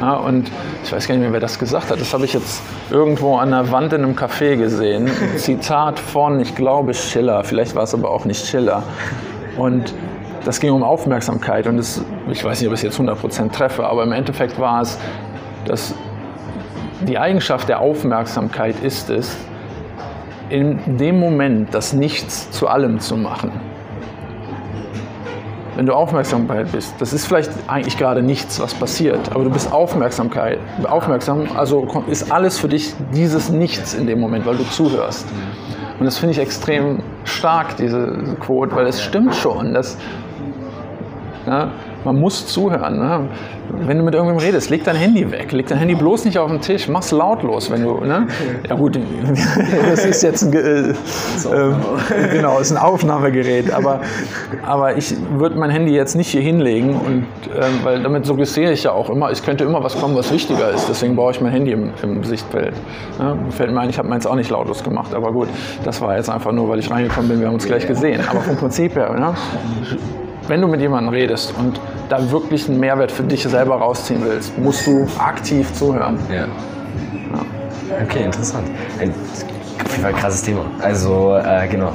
[0.00, 0.50] Ja, und
[0.84, 2.00] ich weiß gar nicht mehr, wer das gesagt hat.
[2.00, 5.10] Das habe ich jetzt irgendwo an der Wand in einem Café gesehen.
[5.36, 7.44] Zitat von, ich glaube, Schiller.
[7.44, 8.82] Vielleicht war es aber auch nicht Schiller.
[9.56, 9.94] Und
[10.44, 11.66] das ging um Aufmerksamkeit.
[11.66, 14.82] Und das, ich weiß nicht, ob ich es jetzt 100% treffe, aber im Endeffekt war
[14.82, 14.98] es,
[15.66, 15.94] dass
[17.02, 19.36] die Eigenschaft der Aufmerksamkeit ist es,
[20.48, 23.69] in dem Moment das Nichts zu allem zu machen
[25.76, 29.72] wenn du Aufmerksamkeit bist, das ist vielleicht eigentlich gerade nichts, was passiert, aber du bist
[29.72, 35.26] Aufmerksamkeit, aufmerksam, also ist alles für dich dieses Nichts in dem Moment, weil du zuhörst.
[35.98, 39.98] Und das finde ich extrem stark, diese Quote, weil es stimmt schon, dass
[41.46, 41.70] ja,
[42.04, 42.98] man muss zuhören.
[42.98, 43.28] Ne?
[43.86, 45.52] Wenn du mit irgendjemandem redest, leg dein Handy weg.
[45.52, 46.88] Leg dein Handy bloß nicht auf den Tisch.
[46.88, 48.00] Mach's lautlos, wenn du.
[48.00, 48.26] Ne?
[48.68, 48.98] Ja gut,
[49.90, 50.94] das ist jetzt ein, äh, äh,
[52.32, 53.72] genau, ist ein Aufnahmegerät.
[53.72, 54.00] Aber,
[54.62, 58.84] aber ich würde mein Handy jetzt nicht hier hinlegen, und, äh, weil damit suggestiere ich
[58.84, 60.88] ja auch immer, es könnte immer was kommen, was wichtiger ist.
[60.88, 62.74] Deswegen brauche ich mein Handy im, im Sichtfeld.
[63.18, 63.36] Ne?
[63.50, 65.14] Fällt mir ein, ich habe meins auch nicht lautlos gemacht.
[65.14, 65.48] Aber gut,
[65.84, 67.40] das war jetzt einfach nur, weil ich reingekommen bin.
[67.40, 68.20] Wir haben uns gleich gesehen.
[68.28, 69.34] Aber vom Prinzip her, ne?
[70.50, 74.58] Wenn du mit jemandem redest und da wirklich einen Mehrwert für dich selber rausziehen willst,
[74.58, 76.18] musst du aktiv zuhören.
[76.28, 76.34] Ja.
[76.36, 76.46] ja.
[78.02, 78.68] Okay, interessant.
[79.00, 80.62] Ein auf jeden Fall krasses Thema.
[80.82, 81.92] Also, äh, genau.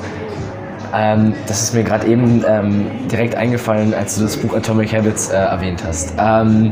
[0.94, 5.30] Ähm, das ist mir gerade eben ähm, direkt eingefallen, als du das Buch Atomic Habits
[5.30, 6.14] äh, erwähnt hast.
[6.18, 6.72] Ähm,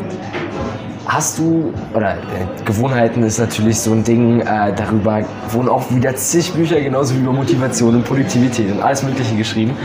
[1.14, 5.22] Hast du, oder äh, Gewohnheiten ist natürlich so ein Ding, äh, darüber
[5.52, 9.78] wurden auch wieder zig Bücher, genauso wie über Motivation und Produktivität und alles Mögliche geschrieben.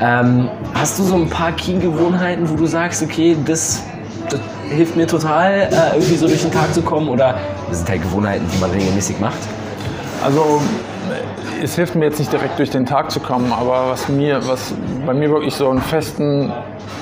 [0.00, 3.82] Ähm, hast du so ein paar Key-Gewohnheiten, wo du sagst, okay, das,
[4.30, 4.38] das
[4.68, 7.08] hilft mir total, äh, irgendwie so durch den Tag zu kommen?
[7.08, 9.40] Oder das sind halt Gewohnheiten, die man regelmäßig macht?
[10.22, 10.62] Also
[11.62, 14.74] es hilft mir jetzt nicht direkt durch den Tag zu kommen, aber was mir, was
[15.06, 16.52] bei mir wirklich so einen festen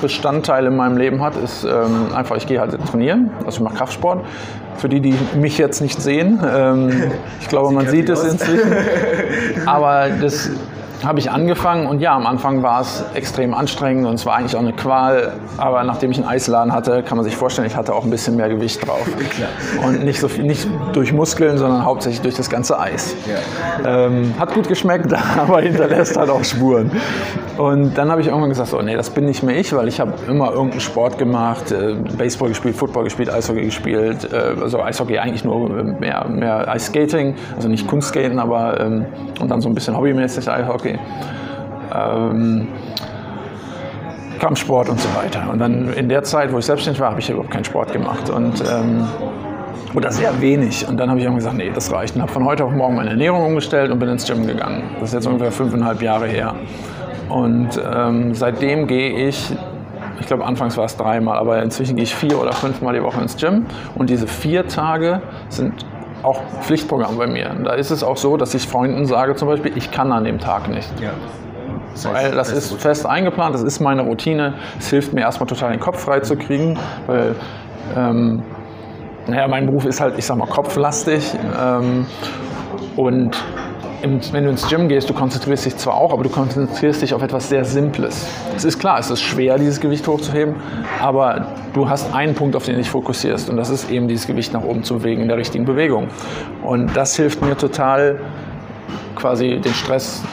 [0.01, 3.75] Bestandteil in meinem Leben hat, ist ähm, einfach, ich gehe halt trainieren, also ich mache
[3.75, 4.25] Kraftsport.
[4.77, 8.71] Für die, die mich jetzt nicht sehen, ähm, ich glaube, man sieht es inzwischen.
[9.65, 10.51] Aber das
[11.03, 14.55] habe ich angefangen und ja, am Anfang war es extrem anstrengend und es war eigentlich
[14.55, 15.33] auch eine Qual.
[15.57, 18.35] Aber nachdem ich einen Eisladen hatte, kann man sich vorstellen, ich hatte auch ein bisschen
[18.35, 19.07] mehr Gewicht drauf.
[19.85, 23.15] Und nicht, so viel, nicht durch Muskeln, sondern hauptsächlich durch das ganze Eis.
[23.85, 26.91] Ähm, hat gut geschmeckt, aber hinterlässt halt auch Spuren.
[27.57, 29.99] Und dann habe ich irgendwann gesagt, so, nee, das bin nicht mehr ich, weil ich
[29.99, 35.17] habe immer irgendeinen Sport gemacht, äh, Baseball gespielt, Football gespielt, Eishockey gespielt, äh, also Eishockey
[35.17, 39.05] eigentlich nur mehr, mehr Eisskating, also nicht Kunstskaten, aber ähm,
[39.39, 40.86] und dann so ein bisschen hobbymäßig Eishockey.
[41.93, 42.67] Ähm,
[44.39, 45.49] Kampfsport und so weiter.
[45.51, 48.29] Und dann in der Zeit, wo ich selbstständig war, habe ich überhaupt keinen Sport gemacht.
[48.29, 49.07] Und ähm,
[49.93, 50.87] oder sehr wenig.
[50.87, 52.15] Und dann habe ich irgendwann gesagt, nee, das reicht.
[52.15, 54.83] Und habe von heute auf morgen meine Ernährung umgestellt und bin ins Gym gegangen.
[54.99, 56.55] Das ist jetzt ungefähr fünfeinhalb Jahre her.
[57.29, 59.53] Und ähm, seitdem gehe ich,
[60.19, 63.21] ich glaube anfangs war es dreimal, aber inzwischen gehe ich vier oder fünfmal die Woche
[63.21, 63.65] ins Gym.
[63.95, 65.85] Und diese vier Tage sind
[66.27, 67.55] auch Pflichtprogramm bei mir.
[67.63, 70.39] Da ist es auch so, dass ich Freunden sage zum Beispiel, ich kann an dem
[70.39, 70.89] Tag nicht.
[71.01, 71.11] Ja.
[72.11, 74.55] Weil das ist fest eingeplant, das ist meine Routine.
[74.77, 77.35] Es hilft mir erstmal total den Kopf frei zu kriegen, weil
[77.95, 78.43] ähm,
[79.27, 81.33] naja, mein Beruf ist halt, ich sag mal, kopflastig.
[81.59, 82.05] Ähm,
[82.95, 83.43] und
[84.01, 87.13] im, wenn du ins Gym gehst, du konzentrierst dich zwar auch, aber du konzentrierst dich
[87.13, 88.27] auf etwas sehr Simples.
[88.55, 90.55] Es ist klar, es ist schwer, dieses Gewicht hochzuheben,
[91.01, 94.27] aber du hast einen Punkt, auf den du dich fokussierst und das ist eben dieses
[94.27, 96.07] Gewicht nach oben zu bewegen in der richtigen Bewegung.
[96.63, 98.19] Und das hilft mir total,
[99.15, 100.23] quasi den Stress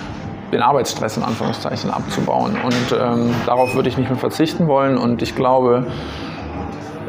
[0.53, 2.57] den Arbeitsstress in Anführungszeichen abzubauen.
[2.65, 4.97] Und ähm, darauf würde ich nicht mehr verzichten wollen.
[4.97, 5.87] Und ich glaube,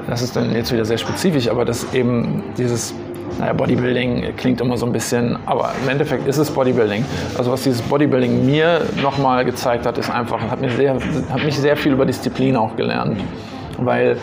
[0.08, 2.94] das ist dann jetzt wieder sehr spezifisch, aber dass eben dieses
[3.40, 7.04] naja, Bodybuilding klingt immer so ein bisschen, aber im Endeffekt ist es Bodybuilding.
[7.38, 11.58] Also was dieses Bodybuilding mir nochmal gezeigt hat, ist einfach, hat, mir sehr, hat mich
[11.58, 13.20] sehr viel über Disziplin auch gelernt.
[13.78, 14.18] Weil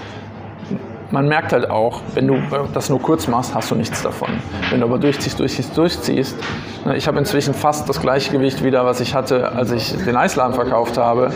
[1.12, 2.38] man merkt halt auch, wenn du
[2.72, 4.30] das nur kurz machst, hast du nichts davon.
[4.70, 6.36] Wenn du aber durchziehst, durchziehst, durchziehst.
[6.84, 10.16] Ne, ich habe inzwischen fast das gleiche Gewicht wieder, was ich hatte, als ich den
[10.16, 11.30] Eisladen verkauft habe,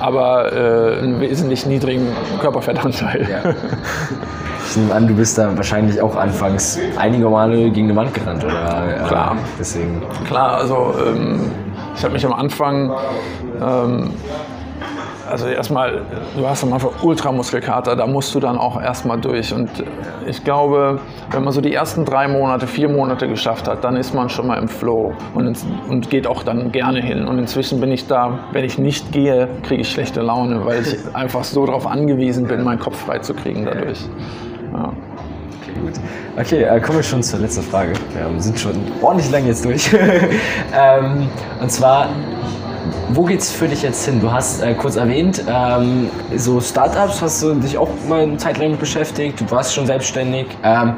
[0.00, 2.08] aber äh, einen wesentlich niedrigen
[2.40, 3.28] Körperfettanteil.
[3.30, 3.54] Ja.
[4.70, 8.44] Ich nehme an, du bist da wahrscheinlich auch anfangs einige Male gegen eine Wand gerannt,
[8.44, 9.04] oder?
[9.08, 9.32] Klar.
[9.32, 10.00] Äh, deswegen.
[10.28, 11.50] Klar, also ähm,
[11.96, 12.92] ich habe mich am Anfang
[13.60, 14.10] ähm,
[15.30, 16.02] also erstmal,
[16.36, 19.52] du hast am Anfang Ultramuskelkater, da musst du dann auch erstmal durch.
[19.54, 19.70] Und
[20.26, 21.00] ich glaube,
[21.30, 24.46] wenn man so die ersten drei Monate, vier Monate geschafft hat, dann ist man schon
[24.46, 25.56] mal im Flow und,
[25.88, 27.26] und geht auch dann gerne hin.
[27.26, 30.96] Und inzwischen bin ich da, wenn ich nicht gehe, kriege ich schlechte Laune, weil ich
[31.14, 34.00] einfach so darauf angewiesen bin, meinen Kopf frei zu kriegen dadurch.
[34.72, 34.92] Ja.
[35.62, 35.92] Okay, gut.
[36.38, 37.92] Okay, äh, kommen wir schon zur letzten Frage.
[38.14, 38.72] Wir sind schon
[39.02, 39.92] ordentlich lang jetzt durch.
[40.74, 41.28] ähm,
[41.60, 42.08] und zwar,
[43.10, 44.20] wo geht's für dich jetzt hin?
[44.20, 48.58] Du hast äh, kurz erwähnt, ähm, so Startups hast du dich auch mal eine Zeit
[48.58, 50.46] lang beschäftigt, du warst schon selbstständig.
[50.62, 50.94] Ähm,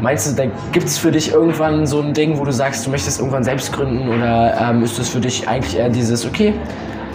[0.00, 2.90] meinst du, da gibt es für dich irgendwann so ein Ding, wo du sagst, du
[2.90, 6.54] möchtest irgendwann selbst gründen oder ähm, ist es für dich eigentlich eher dieses, okay,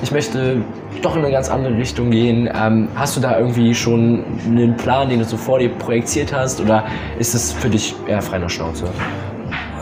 [0.01, 0.62] ich möchte
[1.01, 2.49] doch in eine ganz andere Richtung gehen.
[2.54, 6.60] Ähm, hast du da irgendwie schon einen Plan, den du so vor dir projiziert hast
[6.60, 6.86] oder
[7.20, 8.86] ist es für dich eher frei nach Schnauze?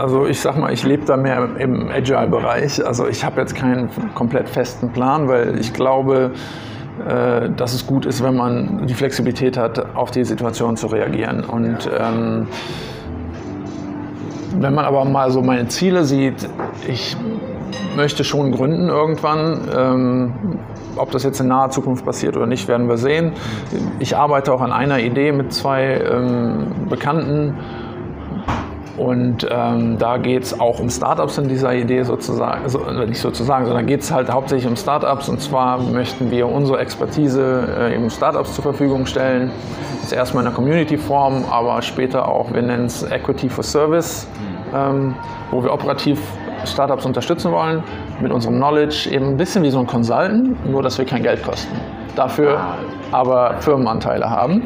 [0.01, 2.83] Also ich sag mal, ich lebe da mehr im Agile-Bereich.
[2.83, 6.31] Also ich habe jetzt keinen komplett festen Plan, weil ich glaube,
[7.07, 11.43] äh, dass es gut ist, wenn man die Flexibilität hat, auf die Situation zu reagieren.
[11.43, 12.47] Und ähm,
[14.59, 16.49] wenn man aber mal so meine Ziele sieht,
[16.87, 17.15] ich
[17.95, 19.69] möchte schon gründen irgendwann.
[19.77, 20.33] Ähm,
[20.95, 23.33] ob das jetzt in naher Zukunft passiert oder nicht, werden wir sehen.
[23.99, 27.53] Ich arbeite auch an einer Idee mit zwei ähm, Bekannten.
[28.97, 33.65] Und ähm, da geht es auch um Startups in dieser Idee sozusagen, also nicht sozusagen,
[33.65, 35.29] sondern geht es halt hauptsächlich um Startups.
[35.29, 39.51] Und zwar möchten wir unsere Expertise äh, eben Startups zur Verfügung stellen.
[40.01, 44.27] Jetzt erstmal in der Community-Form, aber später auch, wir nennen es Equity for Service,
[44.75, 45.15] ähm,
[45.51, 46.19] wo wir operativ
[46.65, 47.83] Startups unterstützen wollen,
[48.19, 51.43] mit unserem Knowledge eben ein bisschen wie so ein Consultant, nur dass wir kein Geld
[51.43, 51.75] kosten.
[52.15, 52.59] Dafür
[53.11, 54.63] aber Firmenanteile haben.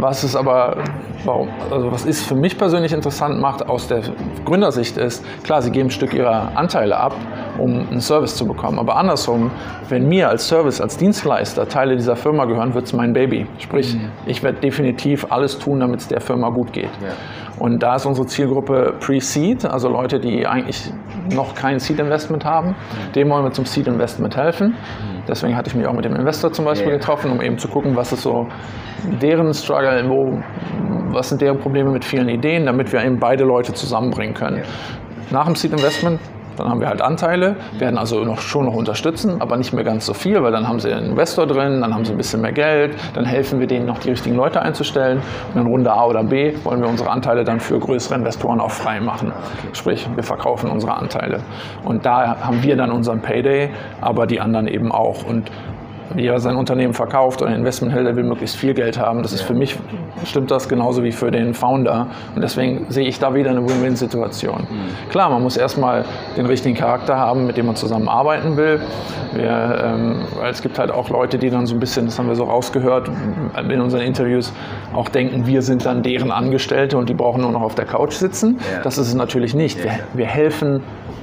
[0.00, 0.78] Was es aber,
[1.26, 4.00] warum, also was ist für mich persönlich interessant macht aus der
[4.46, 7.14] Gründersicht ist, klar, sie geben ein Stück ihrer Anteile ab,
[7.58, 8.78] um einen Service zu bekommen.
[8.78, 9.50] Aber andersrum,
[9.88, 13.46] wenn mir als Service, als Dienstleister Teile dieser Firma gehören, wird es mein Baby.
[13.58, 14.10] Sprich, mhm.
[14.26, 16.90] ich werde definitiv alles tun, damit es der Firma gut geht.
[17.02, 17.12] Ja.
[17.58, 20.90] Und da ist unsere Zielgruppe Pre-Seed, also Leute, die eigentlich
[21.34, 22.68] noch kein Seed-Investment haben.
[22.68, 23.12] Mhm.
[23.14, 24.68] Dem wollen wir zum Seed-Investment helfen.
[24.68, 25.22] Mhm.
[25.28, 27.94] Deswegen hatte ich mich auch mit dem Investor zum Beispiel getroffen, um eben zu gucken,
[27.96, 28.46] was ist so
[29.20, 30.38] deren Struggle, wo,
[31.12, 34.62] was sind deren Probleme mit vielen Ideen, damit wir eben beide Leute zusammenbringen können.
[35.30, 36.18] Nach dem Seed Investment
[36.60, 40.04] Dann haben wir halt Anteile, werden also noch, schon noch unterstützen, aber nicht mehr ganz
[40.04, 42.52] so viel, weil dann haben sie einen Investor drin, dann haben sie ein bisschen mehr
[42.52, 45.22] Geld, dann helfen wir denen noch die richtigen Leute einzustellen
[45.54, 48.70] und in Runde A oder B wollen wir unsere Anteile dann für größere Investoren auch
[48.70, 49.32] frei machen.
[49.72, 51.40] Sprich, wir verkaufen unsere Anteile.
[51.84, 53.70] Und da haben wir dann unseren Payday,
[54.02, 55.24] aber die anderen eben auch.
[55.24, 55.50] Und
[56.14, 59.22] wie er sein Unternehmen verkauft oder ein Investment hält, er will möglichst viel Geld haben.
[59.22, 59.78] Das ist für mich,
[60.24, 62.08] stimmt das genauso wie für den Founder.
[62.34, 64.66] Und deswegen sehe ich da wieder eine Win-Win-Situation.
[64.68, 65.10] Mhm.
[65.10, 66.04] Klar, man muss erstmal
[66.36, 68.80] den richtigen Charakter haben, mit dem man zusammenarbeiten will.
[69.34, 72.34] Wir, ähm, es gibt halt auch Leute, die dann so ein bisschen, das haben wir
[72.34, 73.10] so rausgehört
[73.56, 74.52] in unseren Interviews,
[74.94, 78.12] auch denken, wir sind dann deren Angestellte und die brauchen nur noch auf der Couch
[78.12, 78.58] sitzen.
[78.82, 79.82] Das ist es natürlich nicht.
[79.82, 80.82] Wir, wir helfen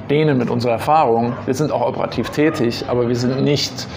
[0.10, 1.34] denen mit unserer Erfahrung.
[1.46, 3.88] Wir sind auch operativ tätig, aber wir sind nicht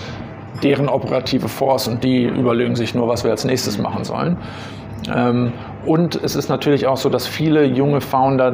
[0.63, 4.37] deren operative Force und die überlegen sich nur, was wir als nächstes machen sollen.
[5.15, 5.53] Ähm,
[5.87, 8.53] und es ist natürlich auch so, dass viele junge Founder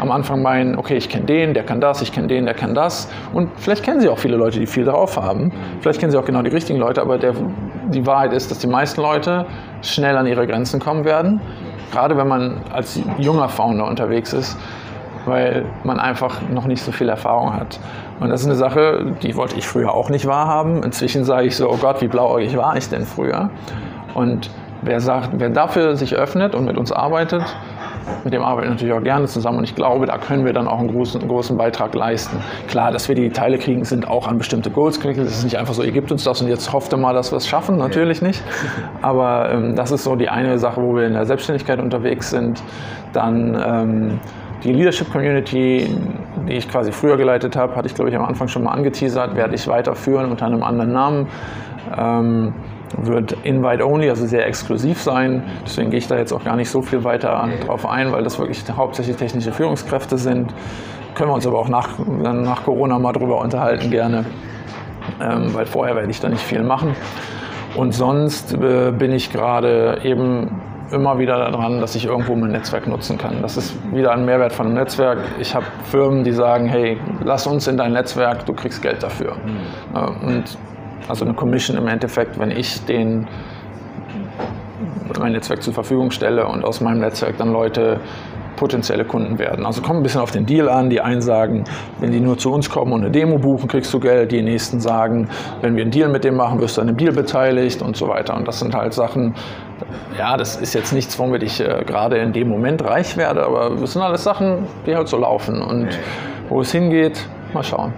[0.00, 2.74] am Anfang meinen, okay, ich kenne den, der kann das, ich kenne den, der kann
[2.74, 3.08] das.
[3.32, 5.52] Und vielleicht kennen sie auch viele Leute, die viel drauf haben.
[5.80, 7.34] Vielleicht kennen sie auch genau die richtigen Leute, aber der,
[7.90, 9.46] die Wahrheit ist, dass die meisten Leute
[9.82, 11.40] schnell an ihre Grenzen kommen werden.
[11.92, 14.58] Gerade wenn man als junger Founder unterwegs ist,
[15.26, 17.78] weil man einfach noch nicht so viel Erfahrung hat.
[18.20, 20.82] Und das ist eine Sache, die wollte ich früher auch nicht wahrhaben.
[20.82, 23.50] Inzwischen sage ich so, oh Gott, wie blauäugig war ich denn früher?
[24.14, 24.50] Und
[24.82, 27.42] wer sagt, wer dafür sich öffnet und mit uns arbeitet,
[28.22, 30.78] mit dem arbeiten natürlich auch gerne zusammen und ich glaube, da können wir dann auch
[30.78, 32.38] einen großen, großen Beitrag leisten.
[32.68, 35.20] Klar, dass wir die Teile kriegen, sind auch an bestimmte Goals geknüpft.
[35.20, 37.32] Es ist nicht einfach so, ihr gebt uns das und jetzt hofft ihr mal, dass
[37.32, 37.78] wir es schaffen.
[37.78, 38.42] Natürlich nicht.
[39.02, 42.62] Aber ähm, das ist so die eine Sache, wo wir in der Selbstständigkeit unterwegs sind.
[43.12, 44.20] Dann ähm,
[44.62, 45.88] die Leadership Community,
[46.48, 49.36] die ich quasi früher geleitet habe, hatte ich glaube ich am Anfang schon mal angeteasert,
[49.36, 51.28] werde ich weiterführen unter einem anderen Namen.
[51.96, 52.54] Ähm,
[52.98, 55.42] wird Invite Only, also sehr exklusiv sein.
[55.64, 58.38] Deswegen gehe ich da jetzt auch gar nicht so viel weiter drauf ein, weil das
[58.38, 60.54] wirklich hauptsächlich technische Führungskräfte sind.
[61.14, 64.24] Können wir uns aber auch nach, nach Corona mal drüber unterhalten gerne,
[65.20, 66.94] ähm, weil vorher werde ich da nicht viel machen.
[67.76, 72.86] Und sonst äh, bin ich gerade eben immer wieder daran, dass ich irgendwo mein Netzwerk
[72.86, 73.42] nutzen kann.
[73.42, 75.18] Das ist wieder ein Mehrwert von einem Netzwerk.
[75.38, 79.34] Ich habe Firmen, die sagen, hey, lass uns in dein Netzwerk, du kriegst Geld dafür.
[79.34, 80.28] Mhm.
[80.28, 80.58] Und
[81.08, 83.26] also eine Commission im Endeffekt, wenn ich den
[85.20, 88.00] mein Netzwerk zur Verfügung stelle und aus meinem Netzwerk dann Leute
[88.56, 89.66] potenzielle Kunden werden.
[89.66, 90.90] Also kommt ein bisschen auf den Deal an.
[90.90, 91.64] Die einen sagen,
[92.00, 94.32] wenn die nur zu uns kommen und eine Demo buchen, kriegst du Geld.
[94.32, 95.28] Die nächsten sagen,
[95.60, 98.08] wenn wir einen Deal mit dem machen, wirst du an dem Deal beteiligt und so
[98.08, 98.36] weiter.
[98.36, 99.34] Und das sind halt Sachen,
[100.18, 103.70] ja, das ist jetzt nichts, womit ich äh, gerade in dem Moment reich werde, aber
[103.70, 105.62] das sind alles Sachen, die halt so laufen.
[105.62, 105.88] Und
[106.48, 107.92] wo es hingeht, mal schauen.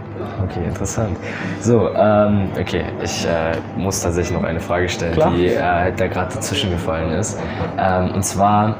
[0.44, 1.16] Okay, interessant.
[1.60, 5.32] So, ähm, okay, ich äh, muss tatsächlich noch eine Frage stellen, Klar.
[5.34, 7.38] die äh, da gerade dazwischen gefallen ist.
[7.78, 8.76] Ähm, und zwar,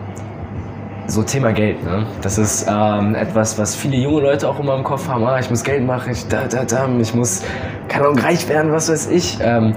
[1.08, 2.04] so Thema Geld, ne?
[2.20, 5.24] Das ist ähm, etwas, was viele junge Leute auch immer im Kopf haben.
[5.24, 7.42] Ah, ich muss Geld machen, ich, da, da, da, ich muss,
[7.88, 9.38] keine Ahnung, reich werden, was weiß ich.
[9.40, 9.74] Ähm,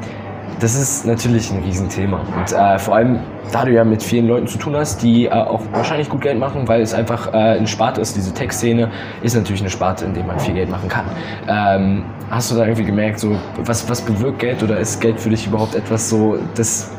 [0.60, 2.20] das ist natürlich ein Riesenthema.
[2.36, 3.20] Und äh, vor allem,
[3.51, 6.38] da du ja mit vielen Leuten zu tun hast, die äh, auch wahrscheinlich gut Geld
[6.38, 8.16] machen, weil es einfach äh, eine Sparte ist.
[8.16, 8.89] Diese Tech-Szene
[9.22, 11.05] ist natürlich eine Sparte, in der man viel Geld machen kann.
[11.47, 15.30] Ähm, hast du da irgendwie gemerkt, so, was, was bewirkt Geld oder ist Geld für
[15.30, 16.91] dich überhaupt etwas so, das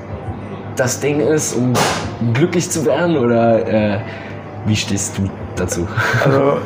[0.76, 1.74] das Ding ist, um
[2.32, 3.16] glücklich zu werden?
[3.16, 3.98] Oder äh,
[4.64, 5.86] wie stehst du dazu?
[6.24, 6.58] Also,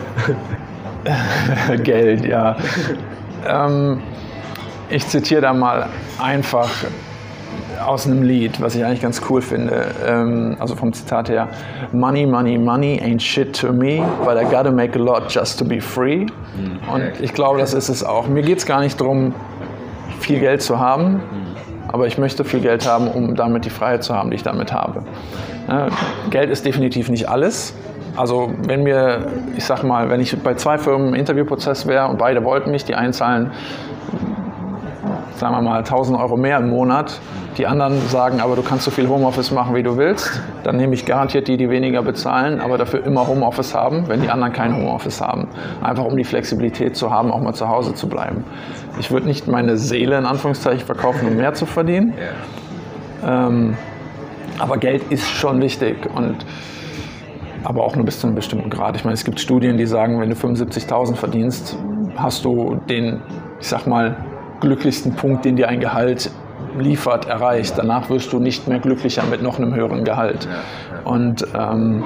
[1.83, 2.57] Geld, ja.
[3.47, 4.01] Ähm,
[4.89, 5.89] ich zitiere da mal
[6.21, 6.71] einfach
[7.85, 11.49] aus einem Lied, was ich eigentlich ganz cool finde, ähm, also vom Zitat her,
[11.93, 15.65] Money, money, money ain't shit to me, but I gotta make a lot just to
[15.65, 16.27] be free.
[16.93, 18.29] Und ich glaube, das ist es auch.
[18.29, 19.35] Mir geht es gar nicht darum,
[20.21, 21.21] viel Geld zu haben,
[21.89, 24.73] aber ich möchte viel Geld haben, um damit die Freiheit zu haben, die ich damit
[24.73, 25.03] habe.
[25.69, 25.89] Ja,
[26.31, 27.75] Geld ist definitiv nicht alles.
[28.17, 29.27] Also wenn mir,
[29.57, 32.85] ich sag mal, wenn ich bei zwei Firmen im Interviewprozess wäre und beide wollten mich,
[32.85, 33.51] die einen zahlen,
[35.37, 37.21] sagen wir mal, 1000 Euro mehr im Monat,
[37.59, 40.95] die anderen sagen, aber du kannst so viel Homeoffice machen, wie du willst, dann nehme
[40.95, 44.75] ich garantiert die, die weniger bezahlen, aber dafür immer Homeoffice haben, wenn die anderen kein
[44.75, 45.49] Homeoffice haben.
[45.83, 48.45] Einfach um die Flexibilität zu haben, auch mal zu Hause zu bleiben.
[48.99, 52.15] Ich würde nicht meine Seele in Anführungszeichen verkaufen, um mehr zu verdienen.
[53.27, 53.77] Ähm,
[54.59, 56.45] aber Geld ist schon wichtig und
[57.65, 58.95] aber auch nur bis zu einem bestimmten Grad.
[58.95, 61.79] Ich meine, es gibt Studien, die sagen, wenn du 75.000 verdienst,
[62.15, 63.23] hast du den,
[63.59, 64.17] ich sag mal,
[64.65, 66.31] glücklichsten Punkt, den dir ein Gehalt
[66.79, 67.75] liefert, erreicht.
[67.77, 70.49] Danach wirst du nicht mehr glücklicher mit noch einem höheren Gehalt.
[71.05, 72.05] Und ähm,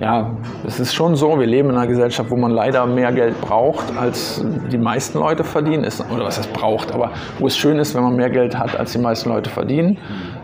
[0.00, 0.30] ja,
[0.66, 3.96] es ist schon so, wir leben in einer Gesellschaft, wo man leider mehr Geld braucht,
[3.98, 5.84] als die meisten Leute verdienen.
[5.84, 8.78] Ist, oder was heißt braucht, aber wo es schön ist, wenn man mehr Geld hat,
[8.78, 9.98] als die meisten Leute verdienen.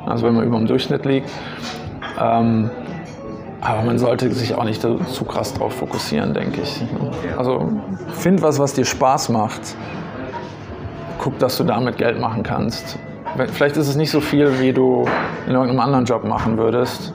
[0.06, 1.30] Also wenn man über dem Durchschnitt liegt.
[2.20, 2.70] Ähm,
[3.60, 6.80] Aber man sollte sich auch nicht zu krass drauf fokussieren, denke ich.
[7.36, 7.68] Also
[8.12, 9.76] find was, was dir Spaß macht.
[11.18, 12.98] Guck, dass du damit Geld machen kannst.
[13.52, 15.04] Vielleicht ist es nicht so viel, wie du
[15.46, 17.12] in irgendeinem anderen Job machen würdest.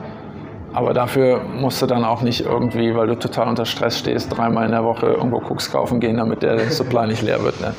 [0.74, 4.66] Aber dafür musst du dann auch nicht irgendwie, weil du total unter Stress stehst, dreimal
[4.66, 7.62] in der Woche irgendwo Cooks kaufen gehen, damit der Supply nicht leer wird.
[7.62, 7.74] Ne?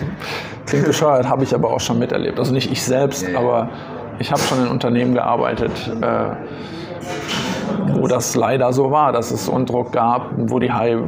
[0.67, 2.39] Klingt bescheuert, habe ich aber auch schon miterlebt.
[2.39, 3.69] Also nicht ich selbst, aber
[4.21, 6.37] ich habe schon in Unternehmen gearbeitet, äh,
[7.95, 10.99] wo das leider so war, dass es so einen Druck gab, wo die High,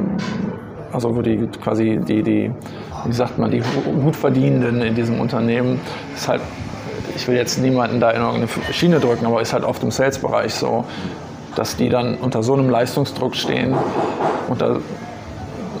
[0.91, 2.51] also wo die quasi die, die,
[3.05, 3.61] wie sagt man, die
[4.01, 5.79] gut verdienenden in diesem Unternehmen,
[6.15, 6.41] ist halt,
[7.15, 10.53] ich will jetzt niemanden da in irgendeine Schiene drücken, aber ist halt oft im Sales-Bereich
[10.53, 10.85] so,
[11.55, 13.75] dass die dann unter so einem Leistungsdruck stehen
[14.47, 14.77] und, da,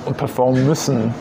[0.05, 1.13] und performen müssen.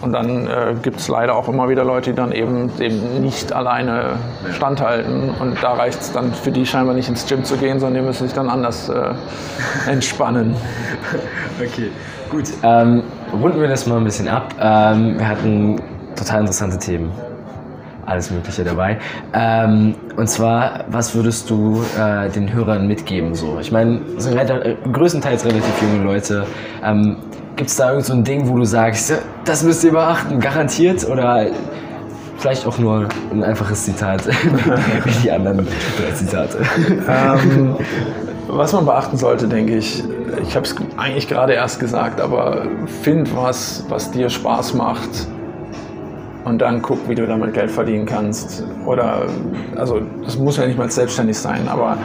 [0.00, 3.52] Und dann äh, gibt es leider auch immer wieder Leute, die dann eben, eben nicht
[3.52, 4.16] alleine
[4.52, 5.30] standhalten.
[5.40, 8.06] Und da reicht es dann für die scheinbar nicht ins Gym zu gehen, sondern die
[8.06, 9.14] müssen sich dann anders äh,
[9.90, 10.54] entspannen.
[11.60, 11.90] Okay,
[12.30, 12.44] gut.
[12.62, 13.02] Ähm,
[13.32, 14.54] runden wir das mal ein bisschen ab.
[14.60, 15.80] Ähm, wir hatten
[16.16, 17.10] total interessante Themen
[18.08, 18.98] alles Mögliche dabei.
[19.34, 23.34] Ähm, und zwar, was würdest du äh, den Hörern mitgeben?
[23.34, 23.58] So?
[23.60, 24.36] Ich meine, es sind
[24.92, 26.46] größtenteils relativ junge Leute.
[26.82, 27.16] Ähm,
[27.56, 29.12] Gibt es da irgend so ein Ding, wo du sagst,
[29.44, 31.06] das müsst ihr beachten, garantiert?
[31.08, 31.48] Oder
[32.38, 34.26] vielleicht auch nur ein einfaches Zitat,
[35.04, 36.58] wie die anderen drei Zitate?
[37.08, 37.76] Ähm,
[38.46, 40.04] was man beachten sollte, denke ich,
[40.42, 42.66] ich habe es eigentlich gerade erst gesagt, aber
[43.02, 45.28] find was, was dir Spaß macht
[46.44, 48.64] und dann guck, wie du damit Geld verdienen kannst.
[48.86, 49.26] Oder,
[49.76, 51.98] also, das muss ja nicht mal selbstständig sein, aber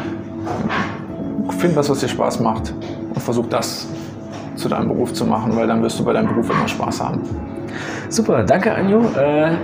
[1.59, 2.73] find was, was dir Spaß macht
[3.13, 3.87] und versuch das
[4.55, 7.21] zu deinem Beruf zu machen, weil dann wirst du bei deinem Beruf immer Spaß haben.
[8.09, 9.01] Super, danke Anjo.
[9.17, 9.55] Äh,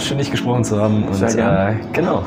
[0.00, 1.04] schön dich gesprochen zu haben.
[1.04, 1.70] Und, sehr gerne.
[1.72, 2.24] Äh, genau.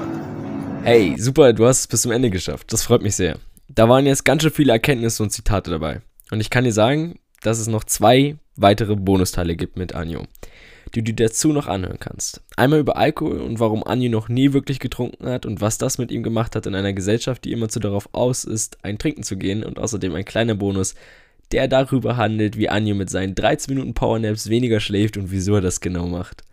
[0.83, 2.71] Hey, super, du hast es bis zum Ende geschafft.
[2.71, 3.35] Das freut mich sehr.
[3.77, 6.01] Da waren jetzt ganz schön viele Erkenntnisse und Zitate dabei.
[6.31, 10.25] Und ich kann dir sagen, dass es noch zwei weitere Bonusteile gibt mit Anjo
[10.95, 12.41] die du dazu noch anhören kannst.
[12.55, 16.11] Einmal über Alkohol und warum Anju noch nie wirklich getrunken hat und was das mit
[16.11, 19.37] ihm gemacht hat in einer Gesellschaft, die immer zu darauf aus ist, ein Trinken zu
[19.37, 20.95] gehen und außerdem ein kleiner Bonus,
[21.51, 25.61] der darüber handelt, wie Anju mit seinen 13 Minuten Powernaps weniger schläft und wieso er
[25.61, 26.43] das genau macht.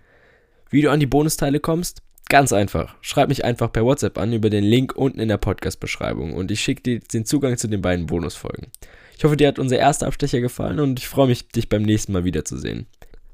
[0.71, 2.03] Wie du an die Bonusteile kommst?
[2.29, 2.97] Ganz einfach.
[3.01, 6.61] Schreib mich einfach per WhatsApp an über den Link unten in der Podcast-Beschreibung und ich
[6.61, 8.69] schicke dir den Zugang zu den beiden Bonusfolgen.
[9.17, 12.13] Ich hoffe, dir hat unser erster Abstecher gefallen und ich freue mich, dich beim nächsten
[12.13, 12.87] Mal wiederzusehen.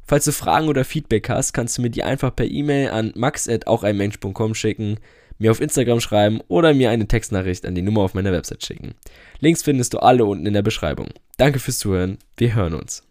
[0.07, 4.55] Falls du Fragen oder Feedback hast, kannst du mir die einfach per E-Mail an max.aucheinmensch.com
[4.55, 4.99] schicken,
[5.39, 8.95] mir auf Instagram schreiben oder mir eine Textnachricht an die Nummer auf meiner Website schicken.
[9.39, 11.09] Links findest du alle unten in der Beschreibung.
[11.39, 13.05] Danke fürs Zuhören, wir hören uns.